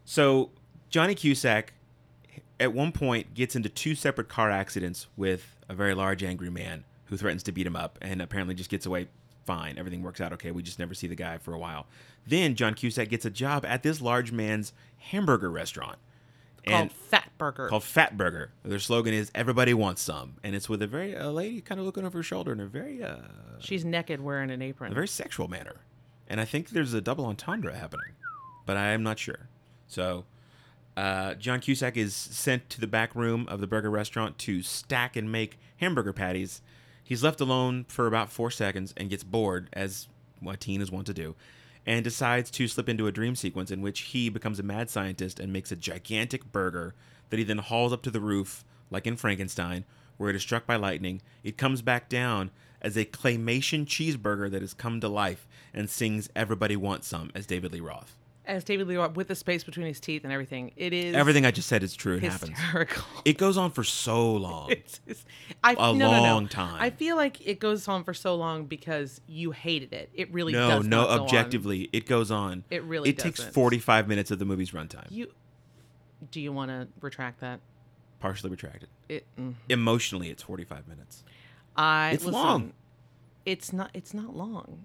[0.07, 0.51] so
[0.91, 1.73] Johnny Cusack
[2.61, 6.85] at one point gets into two separate car accidents with a very large angry man
[7.07, 9.09] who threatens to beat him up and apparently just gets away
[9.45, 9.79] fine.
[9.79, 10.51] Everything works out okay.
[10.51, 11.87] We just never see the guy for a while.
[12.27, 15.99] Then John Cusack gets a job at this large man's hamburger restaurant.
[16.67, 17.69] Called Fat Burger.
[17.69, 18.51] called Fat Burger.
[18.63, 21.87] Their slogan is "Everybody wants some," and it's with a very a lady kind of
[21.87, 23.17] looking over her shoulder in a very uh,
[23.59, 24.93] She's naked wearing an apron.
[24.93, 25.77] a very sexual manner.
[26.29, 28.13] And I think there's a double entendre happening,
[28.67, 29.49] but I am not sure.
[29.87, 30.27] So,
[30.99, 35.15] uh, John Cusack is sent to the back room of the burger restaurant to stack
[35.15, 36.61] and make hamburger patties.
[37.05, 40.09] He's left alone for about four seconds and gets bored, as
[40.41, 41.37] what teen is wont to do,
[41.87, 45.39] and decides to slip into a dream sequence in which he becomes a mad scientist
[45.39, 46.97] and makes a gigantic burger
[47.31, 49.85] that he then hauls up to the roof, like in Frankenstein,
[50.17, 51.23] where it is struck by lightning.
[51.45, 52.51] It comes back down
[52.83, 57.47] as a claymation cheeseburger that has come to life and sings "Everybody Wants Some" as
[57.47, 58.18] David Lee Roth.
[58.49, 60.73] As David Lee Roth, with the space between his teeth and everything.
[60.75, 62.17] It is Everything I just said is true.
[62.17, 62.59] It happens.
[62.59, 63.05] hysterical.
[63.27, 64.71] It goes on for so long.
[64.79, 65.25] It's, it's,
[65.63, 66.23] I, A no, no, no.
[66.23, 66.81] long time.
[66.81, 70.11] I feel like it goes on for so long because you hated it.
[70.15, 72.65] It really no, does no, not go objectively, it goes on.
[72.71, 73.53] It really It takes doesn't.
[73.53, 75.07] 45 minutes of the movie's runtime.
[75.11, 75.31] You
[76.31, 77.61] do you want to retract that?
[78.19, 78.89] Partially retracted.
[79.09, 79.27] It.
[79.39, 79.55] mm.
[79.69, 81.23] Emotionally, it's 45 minutes.
[81.77, 82.13] I.
[82.13, 82.73] It's listen, long.
[83.47, 83.91] It's not.
[83.95, 84.85] It's not long.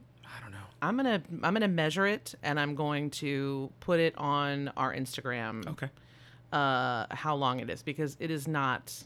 [0.84, 1.04] I don't know.
[1.12, 1.22] I'm gonna.
[1.44, 5.68] I'm gonna measure it, and I'm going to put it on our Instagram.
[5.68, 5.90] Okay.
[6.52, 9.04] uh, how long it is because it is not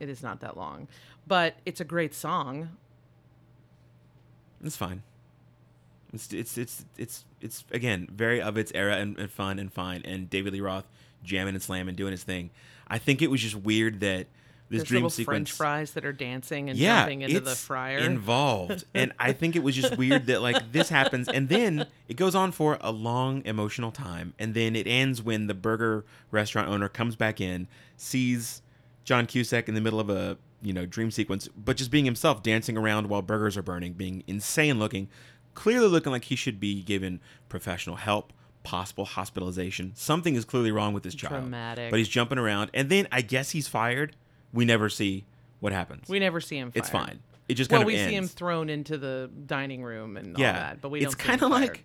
[0.00, 0.88] it is not that long
[1.26, 2.68] but it's a great song
[4.64, 5.02] It's fine.
[6.12, 10.02] It's it's it's it's it's again very of its era and, and fun and fine
[10.04, 10.86] and David Lee Roth
[11.22, 12.50] jamming and slamming doing his thing.
[12.88, 14.26] I think it was just weird that
[14.68, 17.54] this there's dream little sequence french fries that are dancing and yeah, jumping into the
[17.54, 18.84] fryer involved.
[18.94, 22.34] and I think it was just weird that like this happens and then it goes
[22.34, 26.88] on for a long emotional time and then it ends when the burger restaurant owner
[26.88, 28.62] comes back in, sees
[29.04, 32.42] John Cusack in the middle of a, you know, dream sequence, but just being himself
[32.42, 35.08] dancing around while burgers are burning, being insane looking,
[35.54, 38.34] clearly looking like he should be given professional help.
[38.64, 39.92] Possible hospitalization.
[39.94, 41.40] Something is clearly wrong with this child.
[41.40, 41.90] Dramatic.
[41.90, 44.14] But he's jumping around, and then I guess he's fired.
[44.52, 45.24] We never see
[45.60, 46.08] what happens.
[46.08, 47.20] we never see him It's fine.
[47.48, 48.10] It just well kind of well, we ends.
[48.10, 51.40] see him thrown into the dining room and yeah, all that but we it's kind
[51.42, 51.84] of of like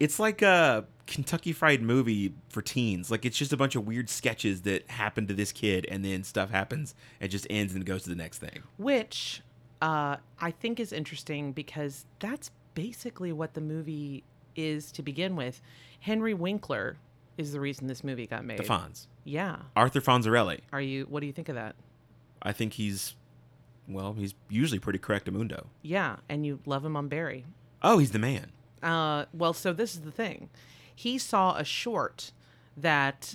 [0.00, 3.10] it's like a Kentucky Fried Movie for teens.
[3.10, 6.24] Like it's just a bunch of weird sketches that happen to this kid, and then
[6.24, 8.62] stuff happens and just ends and goes to the next thing.
[8.78, 9.42] which
[9.82, 14.22] uh, i think is interesting because that's basically what the movie
[14.56, 15.60] is to begin with
[16.00, 16.96] henry winkler
[17.36, 20.60] is the reason this movie got made The Fonz, yeah Arthur Fonzarelli.
[20.72, 21.74] are you what do you think of that
[22.42, 23.14] I think he's
[23.88, 25.66] well, he's usually pretty correct Amundo.
[25.82, 27.44] Yeah, and you love him on Barry.
[27.82, 28.52] Oh, he's the man.
[28.82, 30.48] Uh, well, so this is the thing.
[30.94, 32.32] He saw a short
[32.76, 33.34] that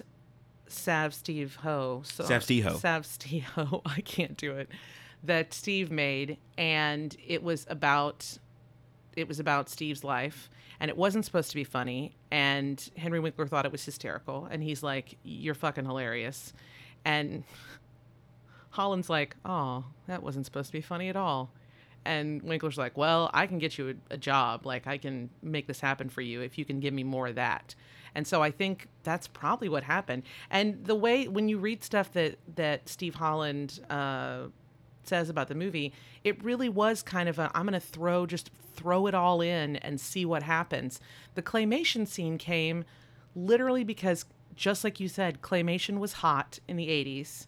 [0.68, 2.02] Sav Steve Ho.
[2.06, 2.78] So, Sav Steve Ho.
[2.78, 3.82] Sav Steve Ho.
[3.86, 4.70] I can't do it.
[5.24, 8.38] That Steve made, and it was about
[9.16, 12.16] it was about Steve's life, and it wasn't supposed to be funny.
[12.30, 16.54] And Henry Winkler thought it was hysterical, and he's like, "You're fucking hilarious,"
[17.04, 17.44] and
[18.72, 21.52] Holland's like, "Oh, that wasn't supposed to be funny at all."
[22.06, 24.66] And Winkler's like, "Well, I can get you a, a job.
[24.66, 27.36] Like, I can make this happen for you if you can give me more of
[27.36, 27.76] that."
[28.16, 30.24] And so I think that's probably what happened.
[30.50, 34.48] And the way when you read stuff that that Steve Holland uh,
[35.04, 38.50] says about the movie, it really was kind of a I'm going to throw just
[38.76, 41.00] throw it all in and see what happens.
[41.36, 42.86] The claymation scene came
[43.36, 47.46] literally because just like you said, claymation was hot in the 80s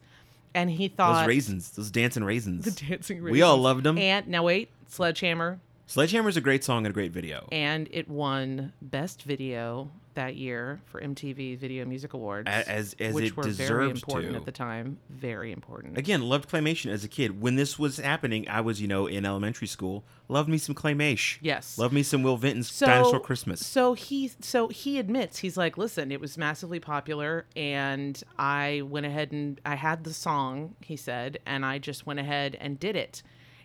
[0.54, 2.66] and he thought Those raisins, those dancing raisins.
[2.66, 3.32] the dancing raisins.
[3.32, 3.98] We all loved them.
[3.98, 7.48] And now wait, Sledgehammer Sledgehammer is a great song and a great video.
[7.52, 13.28] and it won best video that year for MTV Video Music Awards, as- as which
[13.28, 14.38] it were very important to.
[14.40, 15.00] at the time.
[15.10, 15.98] Very important.
[15.98, 17.40] Again, loved claymation as a kid.
[17.42, 20.04] When this was happening, I was, you know, in elementary school.
[20.28, 21.38] Loved me some claymation.
[21.42, 21.78] Yes.
[21.78, 23.66] Loved me some Will Vinton's so, Dinosaur Christmas.
[23.66, 29.06] So he so he admits he's like, listen, it was massively popular, and I went
[29.06, 30.76] ahead and I had the song.
[30.82, 33.24] He said, and I just went ahead and did it,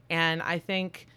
[0.09, 1.09] and I think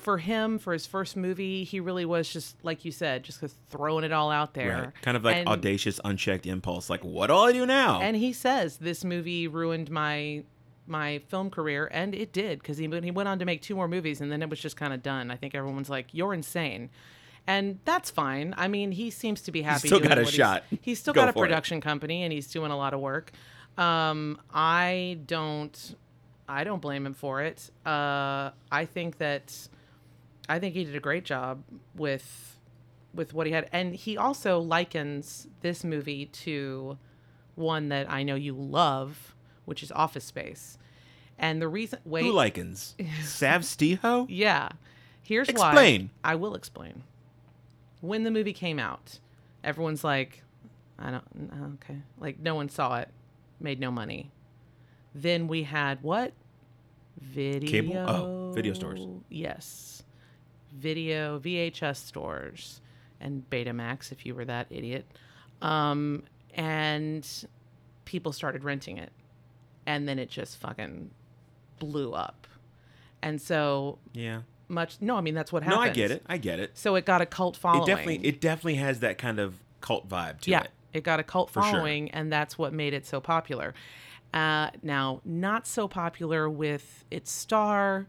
[0.00, 3.40] for him for his first movie, he really was just like you said, just
[3.70, 4.82] throwing it all out there.
[4.94, 5.02] Right.
[5.02, 6.88] Kind of like And- audacious, unchecked impulse.
[6.90, 8.00] Like, what do I do now?
[8.00, 10.44] And he says this movie ruined my
[10.86, 13.76] my film career, and it did because he went- he went on to make two
[13.76, 15.30] more movies, and then it was just kind of done.
[15.30, 16.90] I think everyone's like, "You're insane,"
[17.46, 18.54] and that's fine.
[18.56, 19.86] I mean, he seems to be happy.
[19.86, 20.64] still doing got a what he's- shot.
[20.80, 21.48] He's, still Go got a for it.
[21.48, 23.30] production company, and he's doing a lot of work.
[23.78, 25.94] Um, I don't,
[26.48, 27.70] I don't blame him for it.
[27.86, 29.68] Uh, I think that,
[30.50, 31.62] I think he did a great job
[31.94, 32.58] with,
[33.14, 36.98] with what he had, and he also likens this movie to
[37.54, 39.34] one that I know you love,
[39.64, 40.76] which is Office Space.
[41.38, 42.96] And the reason, wait, Who likens?
[43.22, 44.26] Sav Steho?
[44.28, 44.70] yeah.
[45.22, 46.10] Here's Explain.
[46.22, 46.32] why.
[46.32, 47.04] I will explain.
[48.00, 49.20] When the movie came out,
[49.62, 50.42] everyone's like,
[50.98, 51.98] I don't, okay.
[52.18, 53.08] Like, no one saw it,
[53.60, 54.32] made no money.
[55.14, 56.32] Then we had what?
[57.20, 58.06] Video.
[58.08, 59.06] Oh, video stores.
[59.28, 59.99] Yes.
[60.72, 62.80] Video, VHS stores,
[63.20, 65.04] and Betamax, if you were that idiot.
[65.62, 66.22] Um,
[66.54, 67.26] and
[68.04, 69.12] people started renting it.
[69.86, 71.10] And then it just fucking
[71.78, 72.46] blew up.
[73.22, 74.42] And so Yeah.
[74.68, 75.80] much no i mean that's what happened.
[75.84, 76.22] No, I get it.
[76.28, 76.70] I get it.
[76.78, 80.08] so it got a cult following It definitely, it definitely has that kind of cult
[80.08, 80.52] vibe to it.
[80.52, 80.70] yeah it.
[80.94, 81.72] it got a cult For sure.
[81.72, 83.74] following and that's what made it so popular
[84.32, 88.06] uh, now not so popular with its star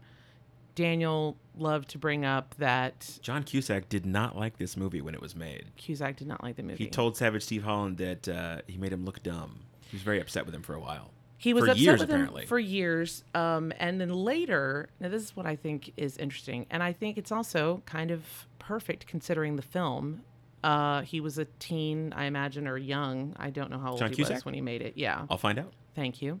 [0.74, 5.20] daniel loved to bring up that John Cusack did not like this movie when it
[5.20, 5.66] was made.
[5.76, 8.92] cusack did not like the movie He told Savage Steve Holland that uh, he made
[8.92, 9.60] him look dumb.
[9.90, 11.10] He was very upset with him for a while.
[11.36, 12.42] he was for upset years, with apparently.
[12.42, 16.64] him for years um, and then later now this is what i think is interesting
[16.70, 18.22] and i think it's also kind of
[18.58, 20.22] perfect considering the film
[20.64, 24.10] uh, he was a teen i imagine or young i don't know how old John
[24.10, 24.36] he Cusack?
[24.36, 25.72] was when he made it yeah I'll find out.
[25.94, 26.40] Thank you.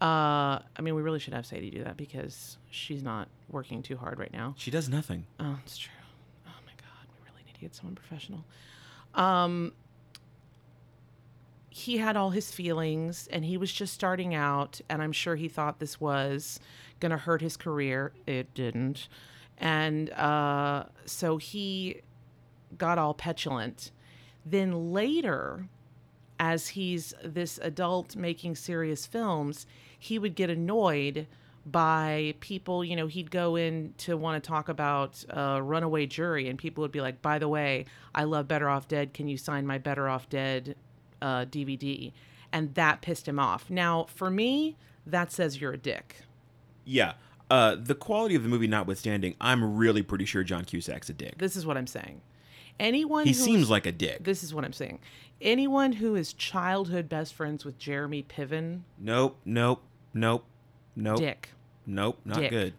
[0.00, 3.96] Uh, I mean, we really should have Sadie do that because she's not working too
[3.96, 4.54] hard right now.
[4.58, 5.26] She does nothing.
[5.40, 5.92] Oh, it's true.
[6.46, 8.44] Oh my God, we really need to get someone professional.
[9.14, 9.72] Um,
[11.70, 15.48] he had all his feelings and he was just starting out, and I'm sure he
[15.48, 16.60] thought this was
[17.00, 18.12] going to hurt his career.
[18.26, 19.08] It didn't.
[19.58, 22.02] And uh, so he
[22.76, 23.92] got all petulant.
[24.44, 25.68] Then later,
[26.38, 29.66] as he's this adult making serious films,
[29.98, 31.26] he would get annoyed
[31.64, 32.84] by people.
[32.84, 36.82] You know, he'd go in to want to talk about uh, Runaway Jury, and people
[36.82, 39.14] would be like, "By the way, I love Better Off Dead.
[39.14, 40.76] Can you sign my Better Off Dead
[41.20, 42.12] uh, DVD?"
[42.52, 43.68] And that pissed him off.
[43.68, 44.76] Now, for me,
[45.06, 46.16] that says you're a dick.
[46.84, 47.14] Yeah.
[47.50, 51.38] Uh, the quality of the movie notwithstanding, I'm really pretty sure John Cusack's a dick.
[51.38, 52.20] This is what I'm saying.
[52.78, 54.24] Anyone He seems like a dick.
[54.24, 54.98] this is what I'm saying.
[55.40, 59.82] Anyone who is childhood best friends with Jeremy Piven, Nope, nope,
[60.14, 60.44] nope,
[60.94, 61.50] nope, dick.
[61.84, 62.50] nope, not Dick.
[62.50, 62.74] good.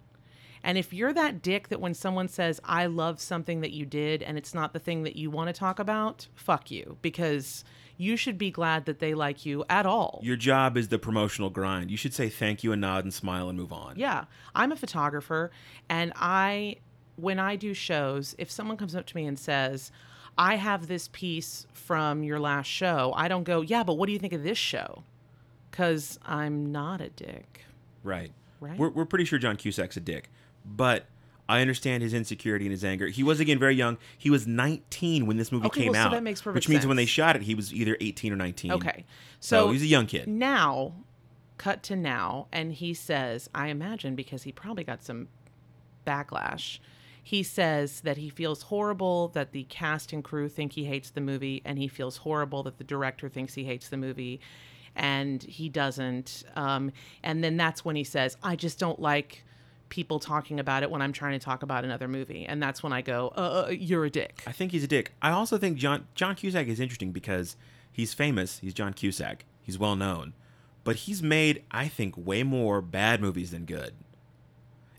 [0.63, 4.21] And if you're that dick that when someone says, I love something that you did
[4.23, 6.97] and it's not the thing that you want to talk about, fuck you.
[7.01, 7.63] Because
[7.95, 10.19] you should be glad that they like you at all.
[10.23, 11.89] Your job is the promotional grind.
[11.89, 13.93] You should say thank you and nod and smile and move on.
[13.97, 14.25] yeah.
[14.55, 15.51] I'm a photographer
[15.89, 16.77] and I,
[17.15, 19.91] when I do shows, if someone comes up to me and says,
[20.37, 24.13] I have this piece from your last show, I don't go, yeah, but what do
[24.13, 25.03] you think of this show?
[25.71, 27.61] Because I'm not a dick.
[28.03, 28.31] Right.
[28.59, 28.77] Right.
[28.77, 30.29] We're, we're pretty sure John Cusack's a dick,
[30.65, 31.05] but
[31.49, 33.07] I understand his insecurity and his anger.
[33.07, 33.97] He was again very young.
[34.17, 36.69] He was 19 when this movie Okay, came well, so out, that makes perfect which
[36.69, 38.71] means when they shot it, he was either 18 or 19.
[38.73, 39.05] Okay.
[39.39, 40.27] So, So, he's a young kid.
[40.27, 40.93] now,
[41.57, 45.27] cut to now, and he says, I imagine because he probably got some
[46.05, 46.79] backlash.
[47.27, 51.19] He says that he feels horrible that the cast and crew think he hates the
[51.19, 54.39] movie, and he feels horrible that the director thinks he hates the movie,
[54.95, 56.45] and he doesn't.
[56.55, 59.43] Um, and then that's when he says, I just don't like
[59.89, 62.45] people talking about it when I'm trying to talk about another movie.
[62.45, 64.41] And that's when I go, uh, you're a dick.
[64.47, 65.11] I think he's a dick.
[65.21, 67.57] I also think John John Cusack is interesting because
[67.91, 68.59] he's famous.
[68.59, 69.43] He's John Cusack.
[69.61, 70.31] He's well known,
[70.85, 73.95] but he's made I think way more bad movies than good.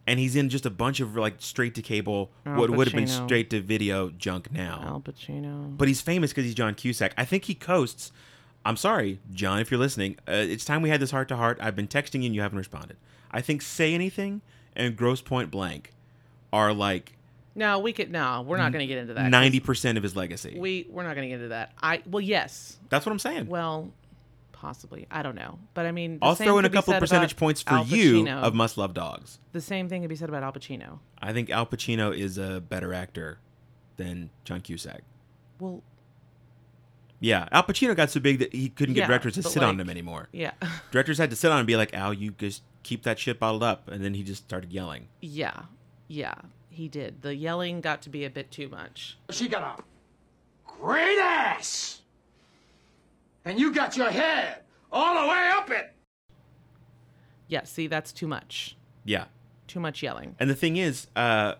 [0.08, 2.94] And he's in just a bunch of like straight to cable, Al what would have
[2.94, 3.26] been Pacino.
[3.26, 4.80] straight to video junk now.
[4.82, 5.76] Al Pacino.
[5.76, 7.12] But he's famous because he's John Cusack.
[7.18, 8.10] I think he coasts.
[8.64, 10.16] I'm sorry, John, if you're listening.
[10.26, 11.58] Uh, it's time we had this heart to heart.
[11.60, 12.96] I've been texting you and you haven't responded.
[13.30, 14.40] I think Say Anything
[14.74, 15.92] and Grosse Pointe Blank
[16.52, 17.12] are like
[17.54, 18.10] No, we could.
[18.10, 19.30] No, we're not going to get into that.
[19.30, 20.56] 90% of his legacy.
[20.58, 21.72] We we're not going to get into that.
[21.82, 22.78] I well, yes.
[22.88, 23.48] That's what I'm saying.
[23.48, 23.90] Well,
[24.60, 25.06] possibly.
[25.10, 25.58] I don't know.
[25.74, 28.76] But I mean, I'll throw in a couple said percentage points for you of Must
[28.76, 29.38] Love Dogs.
[29.52, 30.98] The same thing could be said about Al Pacino.
[31.20, 33.38] I think Al Pacino is a better actor
[33.96, 35.02] than John Cusack.
[35.60, 35.82] Well,
[37.20, 39.62] Yeah, Al Pacino got so big that he couldn't get Yeah, directors to but sit
[39.62, 40.28] on him anymore.
[40.32, 40.52] yeah,
[40.90, 43.38] Directors had to sit on him and be like, Al, you just keep that shit
[43.40, 43.88] bottled up.
[43.88, 45.08] And then he just started yelling.
[45.20, 45.62] yeah,
[46.08, 46.34] yeah.
[46.70, 47.22] He did.
[47.22, 49.18] The yelling got to be a bit too much.
[49.30, 49.82] She got a
[50.80, 52.02] great ass.
[53.48, 54.60] And you got your head
[54.92, 55.94] all the way up it.
[57.48, 58.76] Yeah, see, that's too much.
[59.04, 59.24] Yeah.
[59.66, 60.34] Too much yelling.
[60.38, 61.54] And the thing is, uh,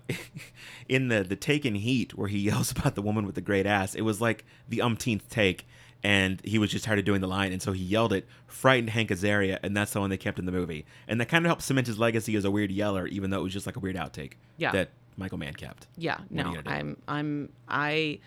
[0.89, 3.95] in the the Taken Heat, where he yells about the woman with the great ass,
[3.95, 5.67] it was like the umpteenth take,
[6.03, 8.91] and he was just tired of doing the line, and so he yelled it, frightened
[8.91, 11.49] Hank Azaria, and that's the one they kept in the movie, and that kind of
[11.49, 13.81] helped cement his legacy as a weird yeller, even though it was just like a
[13.81, 14.73] weird outtake Yeah.
[14.73, 15.87] that Michael Mann kept.
[15.97, 16.71] Yeah, no, you gonna do?
[16.71, 18.21] I'm, I'm, I,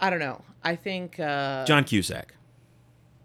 [0.00, 0.42] I don't know.
[0.62, 2.34] I think uh, John Cusack.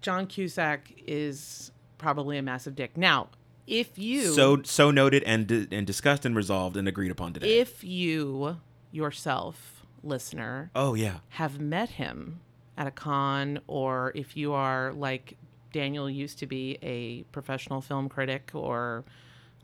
[0.01, 2.97] John Cusack is probably a massive dick.
[2.97, 3.29] Now,
[3.67, 7.59] if you, So so noted and and discussed and resolved and agreed upon today.
[7.59, 8.57] if you
[8.91, 12.41] yourself, listener, oh yeah, have met him
[12.77, 15.37] at a con, or if you are like
[15.71, 19.05] Daniel used to be a professional film critic, or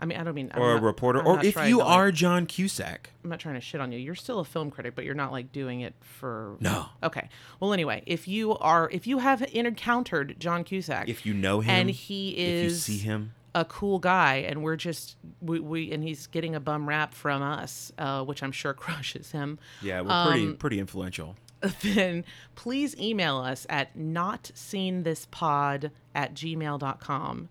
[0.02, 1.88] I mean, I don't mean I'm or a reporter, I'm or if you to, like-
[1.88, 3.10] are John Cusack.
[3.24, 4.00] I'm not trying to shit on you.
[4.00, 6.86] You're still a film critic, but you're not like doing it for No.
[7.04, 7.28] Okay.
[7.60, 11.70] Well, anyway, if you are, if you have encountered John Cusack, If you know him,
[11.76, 15.92] and he if you is see him, a cool guy, and we're just we, we
[15.92, 19.60] and he's getting a bum rap from us, uh, which I'm sure crushes him.
[19.82, 21.36] yeah, we're pretty Um, pretty influential.
[21.82, 22.24] then
[22.56, 27.50] please email us at notseenthispod at gmail.com.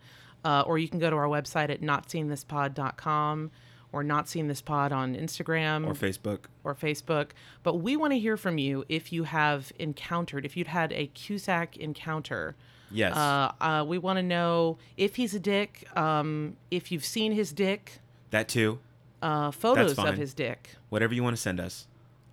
[0.49, 3.51] Uh, or you can go to our website at notseenthispod.com
[3.93, 6.41] or not seen this pod on Instagram Or Facebook.
[6.65, 7.31] or Facebook.
[7.63, 11.09] But we want to hear from you if you have encountered, if you'd had a
[11.09, 12.57] Cusack encounter.
[12.91, 13.15] Yes.
[13.15, 17.53] Uh, uh, we want to know if he's a dick, um, if you've seen his
[17.53, 18.79] dick, that too.
[19.21, 20.71] uh, photos of his dick.
[20.89, 21.87] Whatever you want to send us.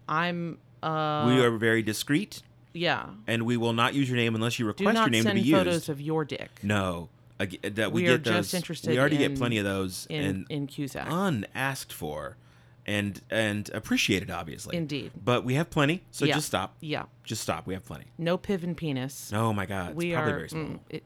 [0.07, 2.43] I'm, uh, we are very discreet,
[2.73, 3.07] yeah.
[3.27, 5.47] and we will not use your name unless you request your name to be used.
[5.47, 6.51] Do not send photos of your dick.
[6.63, 8.33] no, That we, We are get those.
[8.45, 11.05] just interested we already in- get plenty of those, in and in Cusack.
[11.09, 12.37] unasked for,
[12.85, 14.77] and and appreciated, obviously.
[14.77, 15.11] Indeed.
[15.21, 16.35] But we have plenty, so Yeah.
[16.35, 16.75] just stop.
[16.79, 17.67] yeah, Just stop.
[17.67, 18.05] We have plenty.
[18.17, 19.31] no piv and penis.
[19.33, 20.35] Oh my God, it's we probably are.
[20.37, 20.63] very small.
[20.63, 21.03] mm, it,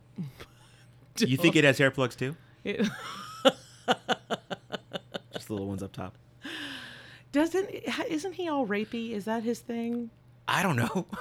[1.29, 2.35] you think it has hair plugs too?
[2.63, 2.87] it-
[5.33, 6.15] Just the little ones up top.
[7.31, 7.69] doesn't
[8.07, 9.11] isn't he all rapey?
[9.11, 10.09] Is that his thing?
[10.47, 11.05] I don't know.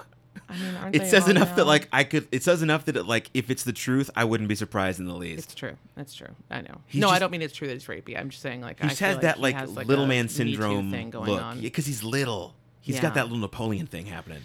[0.49, 2.27] I mean, aren't it they says enough that like I could.
[2.33, 5.07] It says enough that it, like if it's the truth, I wouldn't be surprised in
[5.07, 5.45] the least.
[5.45, 5.77] It's true.
[5.95, 6.29] That's true.
[6.51, 6.81] I know.
[6.87, 8.19] He's no, I don't mean it's true that it's rapey.
[8.19, 11.11] I'm just saying like He I just has that like, has, little man syndrome thing
[11.11, 11.61] going look on.
[11.61, 12.55] because he's little.
[12.81, 13.03] He's Yeah.
[13.03, 14.41] got that little Napoleon thing happening.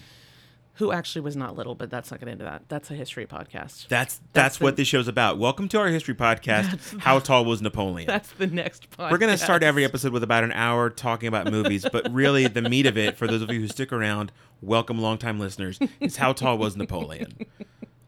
[0.77, 2.63] Who actually was not little, but that's not get into that.
[2.67, 3.87] That's a history podcast.
[3.89, 5.37] That's that's, the- what this show's about.
[5.37, 6.99] Welcome to our history podcast.
[6.99, 8.07] How tall was Napoleon?
[8.07, 9.11] That's the next podcast.
[9.11, 12.63] We're gonna start every episode with about an hour talking about movies, but really the
[12.63, 14.31] meat of it, for those of you who stick around,
[14.63, 17.33] welcome longtime listeners, is how tall was Napoleon?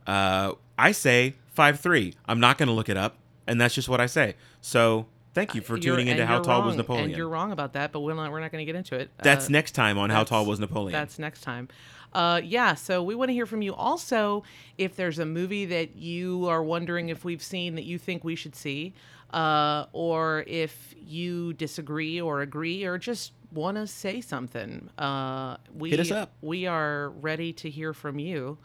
[0.07, 2.15] Uh, I say five three.
[2.25, 4.33] I'm not gonna look it up, and that's just what I say.
[4.61, 5.05] So
[5.35, 7.05] thank you for Uh, tuning into and how tall was Napoleon.
[7.09, 8.31] And you're wrong about that, but we're not.
[8.31, 9.11] We're not going to get into it.
[9.21, 10.93] That's Uh, next time on how tall was Napoleon.
[10.93, 11.67] That's next time.
[12.15, 13.75] Uh, yeah, so we want to hear from you.
[13.75, 14.41] Also,
[14.77, 18.35] if there's a movie that you are wondering if we've seen that you think we
[18.35, 18.93] should see,
[19.33, 25.89] uh, or if you disagree or agree, or just want to say something, uh, we
[25.89, 26.31] Hit us up.
[26.41, 28.59] We are ready to hear from you,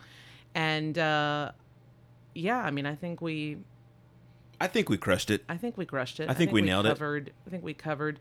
[0.54, 1.50] and uh,
[2.36, 3.58] yeah, I mean, I think we
[4.60, 5.42] I think we crushed it.
[5.48, 6.30] I think we crushed it.
[6.30, 6.90] I think we nailed it.
[6.90, 8.20] covered, I think we covered.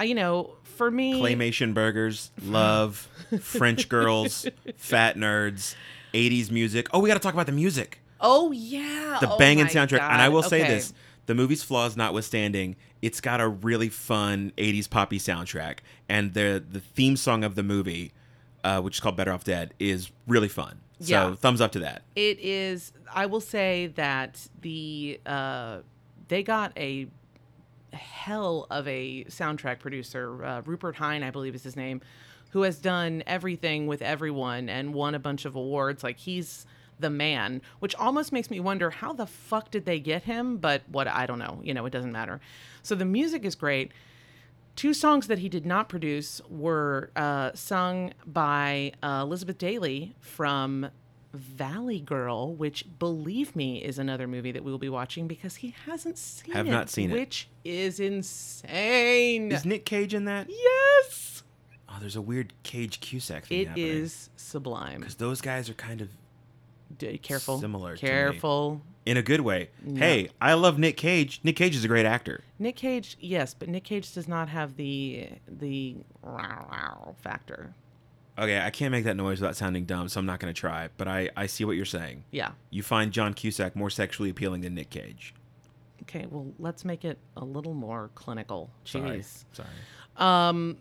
[0.00, 3.08] You know, for me, Claymation burgers, love,
[3.40, 5.74] French girls, fat nerds,
[6.12, 6.88] 80s music.
[6.92, 8.00] Oh, we got to talk about the music.
[8.20, 10.00] Oh yeah, The oh banging soundtrack.
[10.00, 10.32] And I God.
[10.34, 10.92] will say this
[11.26, 15.78] the movie's flaws notwithstanding, it's got a really fun 80s poppy soundtrack.
[16.08, 18.12] And the, the theme song of the movie,
[18.64, 20.80] uh, which is called Better Off Dead, is really fun.
[21.00, 21.34] So Yeah.
[21.34, 22.02] thumbs up to that.
[22.14, 22.92] It is.
[23.12, 25.78] I will say that the uh,
[26.28, 27.08] they got a
[27.96, 32.00] hell of a soundtrack producer, uh, Rupert Hine, I believe is his name,
[32.50, 36.04] who has done everything with everyone and won a bunch of awards.
[36.04, 36.66] Like he's
[36.98, 40.56] the man, which almost makes me wonder how the fuck did they get him?
[40.56, 41.60] But what I don't know.
[41.62, 42.40] You know, it doesn't matter.
[42.82, 43.92] So the music is great.
[44.76, 50.88] Two songs that he did not produce were uh, sung by uh, Elizabeth Daily from
[51.36, 55.74] Valley Girl, which, believe me, is another movie that we will be watching because he
[55.86, 56.70] hasn't seen Have it.
[56.70, 57.14] not seen it.
[57.14, 59.52] Which is insane.
[59.52, 60.48] Is Nick Cage in that?
[60.48, 61.42] yes!
[61.88, 63.86] Oh, there's a weird Cage Cusack thing It happening.
[63.86, 65.00] is sublime.
[65.00, 66.08] Because those guys are kind of
[66.98, 67.58] D- careful.
[67.60, 67.96] similar.
[67.96, 68.80] Careful.
[69.04, 69.70] in a good way.
[69.94, 71.40] Hey, I love Nick Cage.
[71.44, 72.42] Nick Cage is a great actor.
[72.58, 75.96] Nick Cage, yes, but Nick Cage does not have the the
[77.22, 77.74] factor.
[78.38, 80.88] Okay, I can't make that noise without sounding dumb, so I'm not going to try.
[80.96, 82.24] But I, I see what you're saying.
[82.30, 82.50] Yeah.
[82.70, 85.34] You find John Cusack more sexually appealing than Nick Cage.
[86.02, 88.70] Okay, well, let's make it a little more clinical.
[88.84, 89.20] Sorry.
[89.20, 89.44] Jeez.
[89.52, 89.68] Sorry.
[90.16, 90.76] Um,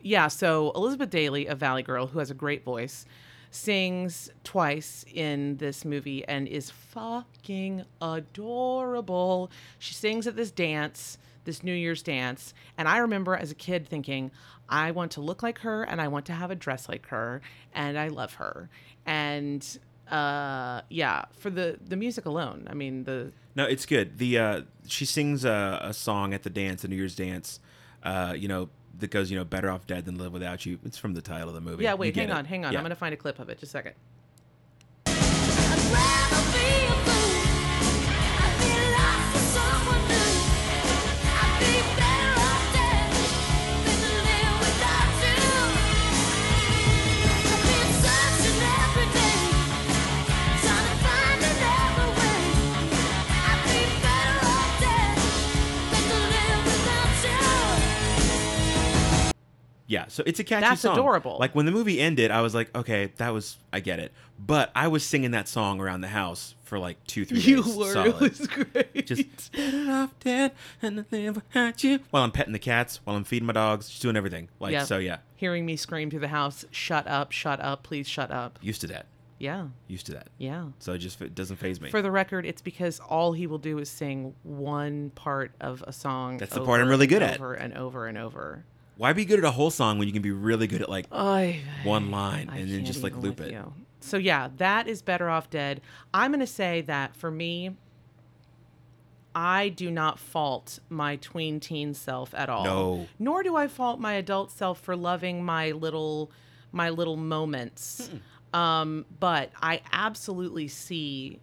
[0.00, 3.04] yeah, so Elizabeth Daily, a Valley Girl who has a great voice,
[3.50, 9.50] sings twice in this movie and is fucking adorable.
[9.78, 13.88] She sings at this dance, this New Year's dance, and I remember as a kid
[13.88, 14.30] thinking,
[14.70, 17.42] I want to look like her and I want to have a dress like her
[17.74, 18.70] and I love her.
[19.04, 19.66] And
[20.10, 24.18] uh yeah, for the the music alone, I mean the No, it's good.
[24.18, 27.60] The uh, she sings a, a song at the dance, the New Year's dance.
[28.02, 30.78] Uh, you know that goes, you know, better off dead than live without you.
[30.84, 31.84] It's from the title of the movie.
[31.84, 32.72] Yeah, wait, hang on, hang on.
[32.72, 32.78] Yeah.
[32.78, 33.58] I'm going to find a clip of it.
[33.58, 33.94] Just a
[35.06, 36.39] second.
[59.90, 60.92] Yeah, so it's a catchy That's song.
[60.92, 61.36] adorable.
[61.40, 64.12] Like when the movie ended, I was like, okay, that was I get it.
[64.38, 67.74] But I was singing that song around the house for like two, three You days.
[67.76, 67.92] were.
[67.92, 68.14] solid.
[68.22, 69.06] It was great.
[69.06, 71.98] Just better off dead and to live without you.
[72.10, 74.48] While I'm petting the cats, while I'm feeding my dogs, just doing everything.
[74.60, 74.84] Like Yeah.
[74.84, 75.18] so, yeah.
[75.34, 78.60] Hearing me scream through the house, shut up, shut up, please shut up.
[78.62, 79.06] Used to that.
[79.40, 80.28] Yeah, Used to that.
[80.38, 80.66] yeah.
[80.78, 81.90] So it just it doesn't phase me.
[81.90, 85.92] For the record, it's because all he will do is sing one part of a
[85.92, 86.36] song.
[86.38, 87.36] That's the part I'm really good at.
[87.40, 88.64] Over and over and over.
[89.00, 91.06] Why be good at a whole song when you can be really good at like
[91.10, 93.50] I, one line I and then just like loop it?
[93.50, 93.72] you.
[94.00, 95.80] So yeah, that is better off dead.
[96.12, 97.78] I'm gonna say that for me,
[99.34, 102.64] I do not fault my tween teen self at all.
[102.64, 103.06] No.
[103.18, 106.30] Nor do I fault my adult self for loving my little
[106.70, 108.10] my little moments.
[108.52, 111.40] Um, but I absolutely see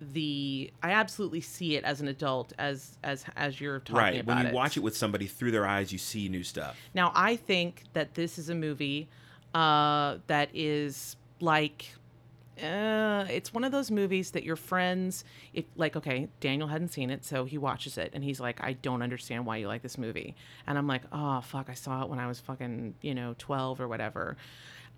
[0.00, 4.20] the I absolutely see it as an adult as as as you're talking Right.
[4.20, 4.44] about Right.
[4.44, 6.76] When you watch it with somebody through their eyes, you see new stuff.
[6.94, 9.08] now, I think that this is a movie
[9.54, 11.92] uh, that is like,
[12.62, 15.24] uh, it's one of those movies that your friends,
[15.54, 18.74] if like, okay, Daniel hadn't seen it, so he watches it and he's like, I
[18.74, 20.34] don't understand why you like this movie,
[20.66, 23.80] and I'm like, oh fuck, I saw it when I was fucking, you know, 12
[23.80, 24.36] or whatever.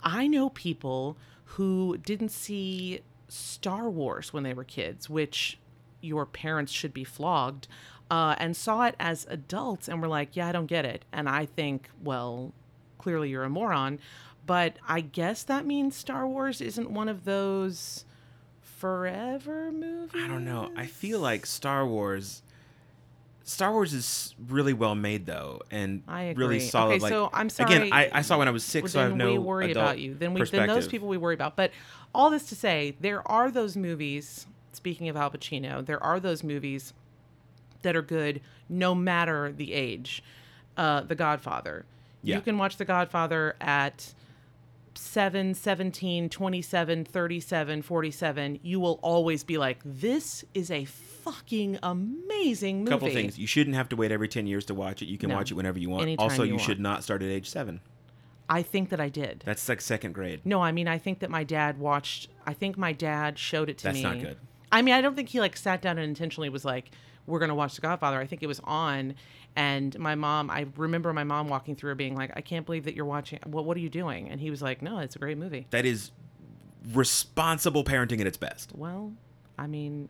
[0.02, 3.00] I know people who didn't see
[3.32, 5.58] Star Wars when they were kids, which
[6.00, 7.68] your parents should be flogged,
[8.10, 11.04] uh, and saw it as adults and were like, yeah, I don't get it.
[11.12, 12.52] And I think, well,
[12.98, 13.98] clearly you're a moron.
[14.44, 18.04] But I guess that means Star Wars isn't one of those
[18.60, 20.20] forever movies.
[20.22, 20.70] I don't know.
[20.76, 22.41] I feel like Star Wars.
[23.44, 26.02] Star Wars is really well made though, and
[26.36, 26.94] really solid.
[26.94, 27.74] Okay, like, so I'm sorry.
[27.74, 29.72] Again, I, I saw when I was six, Well, so I have no we worry
[29.72, 30.14] about you.
[30.14, 31.56] Then we then those people we worry about.
[31.56, 31.72] But
[32.14, 34.46] all this to say, there are those movies.
[34.72, 36.92] Speaking of Al Pacino, there are those movies
[37.82, 40.22] that are good no matter the age.
[40.76, 41.84] Uh, the Godfather.
[42.22, 42.36] Yeah.
[42.36, 44.14] You can watch The Godfather at
[44.94, 48.60] 7, 17, 27, 37, 47.
[48.62, 50.86] You will always be like, this is a
[51.22, 52.90] fucking amazing movie.
[52.90, 53.38] Couple things.
[53.38, 55.06] You shouldn't have to wait every ten years to watch it.
[55.06, 55.36] You can No.
[55.36, 56.02] watch it whenever you want.
[56.02, 56.80] Anytime also, you you, should want.
[56.80, 57.80] not start at age seven.
[58.48, 59.42] I think that I did.
[59.46, 60.40] That's like second grade.
[60.44, 62.28] No, I mean I think that my dad watched.
[62.46, 64.02] I think my dad showed it to me.
[64.02, 64.20] That's me.
[64.20, 64.36] not good.
[64.70, 66.90] I mean, I don't think he like sat down and intentionally was like,
[67.26, 69.14] "We're gonna watch The Godfather." I think it was on,
[69.54, 70.50] and my mom.
[70.50, 73.38] I remember my mom walking through, her being like, "I can't believe that you're watching.
[73.44, 75.84] What What are you doing?" And he was like, "No, it's a great movie." That
[75.86, 76.10] is
[76.92, 78.72] responsible parenting at its best.
[78.74, 79.12] Well,
[79.58, 80.08] I mean,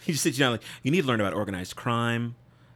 [0.04, 2.34] He just sits you down like you need to learn about organized crime,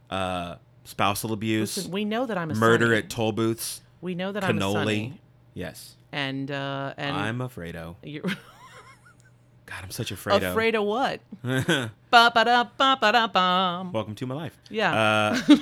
[0.09, 2.97] uh, spousal abuse, listen, we know that I'm a murder Sonny.
[2.97, 4.73] at toll booths, We know that I'm a cannoli.
[4.73, 5.21] Sonny.
[5.53, 7.95] Yes, and uh, and I'm a Fredo.
[8.03, 8.21] you're
[9.65, 10.51] God, I'm such a Fredo.
[10.51, 11.21] afraid of what?
[11.41, 13.91] ba ba da ba ba da bum.
[13.91, 14.55] Welcome to my life.
[14.69, 14.93] Yeah.
[15.43, 15.55] Uh,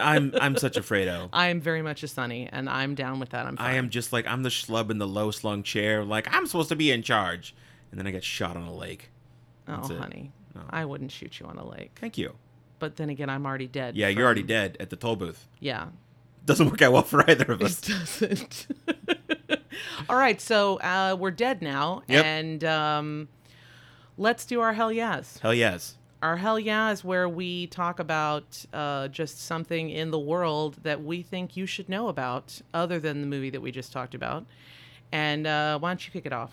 [0.00, 1.28] I'm I'm such a Fredo.
[1.32, 3.44] I am very much a Sonny, and I'm down with that.
[3.46, 3.56] I'm.
[3.58, 3.66] Fine.
[3.66, 6.04] I am just like I'm the schlub in the low slung chair.
[6.04, 7.54] Like I'm supposed to be in charge,
[7.90, 9.10] and then I get shot on a lake.
[9.68, 9.98] Oh, it.
[9.98, 10.66] honey, Oh.
[10.70, 11.92] I wouldn't shoot you on a lake.
[12.00, 12.34] Thank you.
[12.78, 13.96] But then again, I'm already dead.
[13.96, 15.46] Yeah, you're already dead at the toll booth.
[15.60, 15.86] Yeah,
[16.44, 17.80] Doesn't work out well for either of it us.
[17.80, 18.66] doesn't.
[20.08, 22.24] All right, so uh, we're dead now, Yep.
[22.24, 23.28] and um,
[24.18, 25.38] let's do our hell yes.
[25.38, 25.96] Hell yes.
[26.22, 31.02] Our hell yeah is where we talk about uh, just something in the world that
[31.02, 34.44] we think you should know about, other than the movie that we just talked about.
[35.12, 36.52] And uh, why don't you kick it off?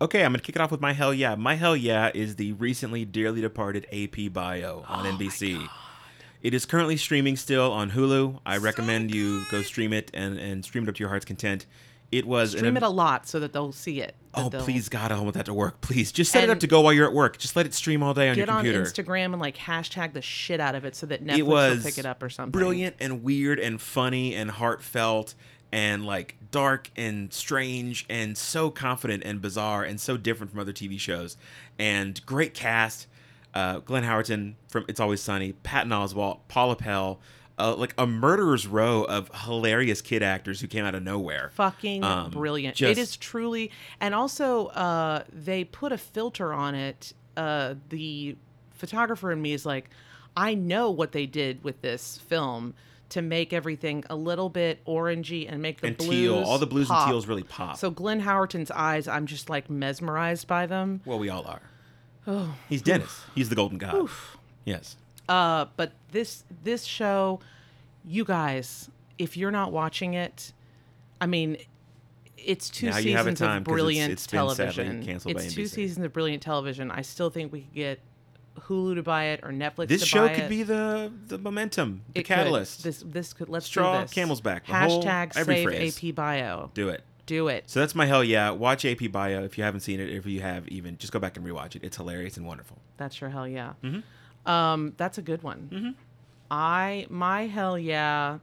[0.00, 1.34] Okay, I'm gonna kick it off with my hell yeah.
[1.34, 5.68] My hell yeah is the recently dearly departed AP Bio Oh on NBC.
[6.42, 8.40] It is currently streaming still on Hulu.
[8.44, 11.64] I recommend you go stream it and, and stream it up to your heart's content.
[12.12, 14.14] It was an Stream am- it a lot so that they'll see it.
[14.34, 15.80] Oh, they'll please, God, I want that to work.
[15.80, 17.38] Please, just set it up to go while you're at work.
[17.38, 18.82] Just let it stream all day on Get your on computer.
[18.84, 21.84] Instagram and like hashtag the shit out of it so that Netflix it was will
[21.84, 22.50] pick it up or something.
[22.52, 25.34] brilliant and weird and funny and heartfelt
[25.74, 30.72] and like dark and strange and so confident and bizarre and so different from other
[30.72, 31.36] TV shows.
[31.80, 33.08] And great cast.
[33.52, 37.20] Uh, Glenn Howerton from It's Always Sunny, Patton Oswalt, Paula Pell,
[37.58, 41.50] uh, like a murderer's row of hilarious kid actors who came out of nowhere.
[41.54, 42.76] fucking Um, brilliant.
[42.76, 43.70] just- it is truly,
[44.00, 47.12] and also uh, they put a filter on it.
[47.36, 48.36] Uh, the
[48.72, 49.90] photographer in me is like,
[50.36, 52.74] I know what they did with this film
[53.14, 56.42] to make everything a little bit orangey and make the And blues teal.
[56.42, 57.76] All the blues and teals really pop.
[57.76, 61.00] So Glenn Howerton's eyes, I'm just like mesmerized by them.
[61.04, 61.62] Well, we all are.
[62.26, 63.22] Oh, he's Dennis.
[63.34, 64.08] He's the golden god.
[64.64, 64.96] Yes.
[65.28, 67.38] Uh, but this this show,
[68.04, 70.52] you guys, if you're not watching it,
[71.20, 71.56] I mean,
[72.36, 75.08] it's two Now you have a seasons time of it's- brilliant it's sadly television.
[75.26, 76.90] It's two seasons of brilliant television.
[76.90, 78.00] I still think we could get
[78.60, 79.88] Hulu to buy it or Netflix.
[79.88, 80.48] This show could it.
[80.48, 82.34] be the the momentum, the It could.
[82.36, 82.82] catalyst.
[82.84, 84.12] This this could let's Straw do this.
[84.12, 86.04] camel's back, whole- Hashtag every save phrase.
[86.04, 86.70] AP Bio.
[86.74, 87.02] Do it.
[87.26, 87.64] Do it.
[87.70, 88.50] So that's my hell yeah.
[88.50, 90.10] Watch AP Bio if you haven't seen it.
[90.10, 91.82] If you have, even just go back and rewatch it.
[91.82, 92.78] It's hilarious and wonderful.
[92.98, 93.72] That's your hell yeah.
[93.82, 94.48] Mm-hmm.
[94.50, 95.96] Um, that's a good one.
[96.50, 98.38] I my hell yeah.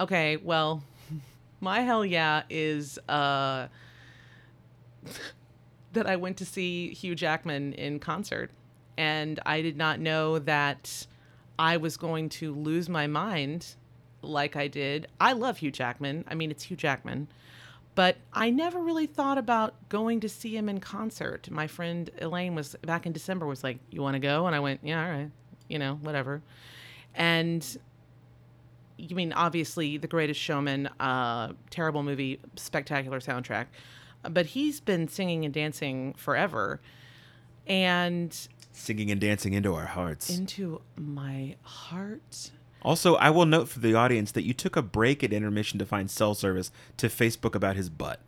[0.00, 0.84] Okay, well,
[1.60, 3.68] my hell yeah is uh
[5.94, 8.50] that I went to see Hugh Jackman in concert,
[8.98, 11.06] and I did not know that
[11.56, 13.76] I was going to lose my mind
[14.22, 15.06] like I did.
[15.20, 16.24] I love Hugh Jackman.
[16.26, 17.28] I mean, it's Hugh Jackman.
[17.94, 21.48] But I never really thought about going to see him in concert.
[21.48, 24.60] My friend Elaine was back in December was like, "You want to go?" And I
[24.60, 25.30] went, "Yeah, all right."
[25.68, 26.42] You know, whatever.
[27.14, 27.64] And
[28.96, 33.66] you mean obviously The Greatest Showman, uh, terrible movie, spectacular soundtrack.
[34.28, 36.80] But he's been singing and dancing forever.
[37.66, 38.36] And
[38.78, 40.30] Singing and dancing into our hearts.
[40.30, 42.52] into my heart.
[42.82, 45.84] also, I will note for the audience that you took a break at intermission to
[45.84, 48.20] find cell service to Facebook about his butt.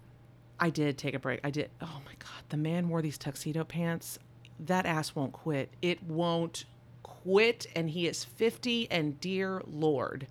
[0.59, 1.40] I did take a break.
[1.42, 1.70] I did.
[1.80, 2.42] Oh my God.
[2.51, 4.18] The man wore these tuxedo pants.
[4.59, 5.70] That ass won't quit.
[5.80, 6.66] It won't
[7.03, 7.66] quit.
[7.74, 8.90] And he is 50.
[8.90, 10.26] And dear Lord,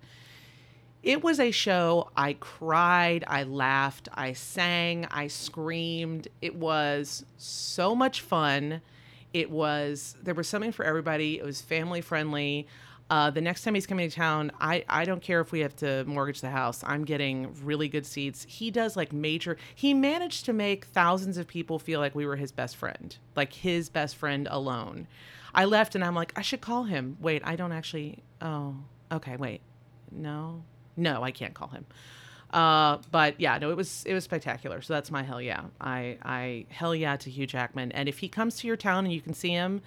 [1.02, 2.10] it was a show.
[2.16, 3.24] I cried.
[3.26, 4.08] I laughed.
[4.14, 5.06] I sang.
[5.10, 6.28] I screamed.
[6.40, 8.82] It was so much fun.
[9.32, 11.38] It was, there was something for everybody.
[11.38, 12.66] It was family friendly.
[13.10, 15.74] Uh, the next time he's coming to town, I, I don't care if we have
[15.76, 16.84] to mortgage the house.
[16.86, 18.46] I'm getting really good seats.
[18.48, 22.36] He does like major, he managed to make thousands of people feel like we were
[22.36, 25.08] his best friend, like his best friend alone.
[25.52, 27.16] I left and I'm like, I should call him.
[27.20, 28.76] Wait, I don't actually, oh,
[29.10, 29.60] okay, wait.
[30.12, 30.62] No,
[30.96, 31.86] no, I can't call him.
[32.52, 34.82] Uh, but yeah, no, it was it was spectacular.
[34.82, 35.62] So that's my hell yeah.
[35.80, 37.92] I I hell yeah to Hugh Jackman.
[37.92, 39.82] And if he comes to your town and you can see him,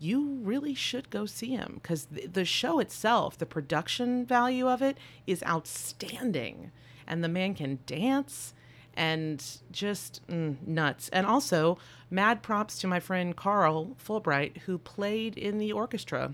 [0.00, 4.96] you really should go see him because the, show itself, the production value of it
[5.26, 6.72] is outstanding,
[7.06, 8.54] and the man can dance
[8.94, 11.10] and just mm, nuts.
[11.10, 11.78] And also,
[12.10, 16.32] mad props to my friend Carl Fulbright who played in the orchestra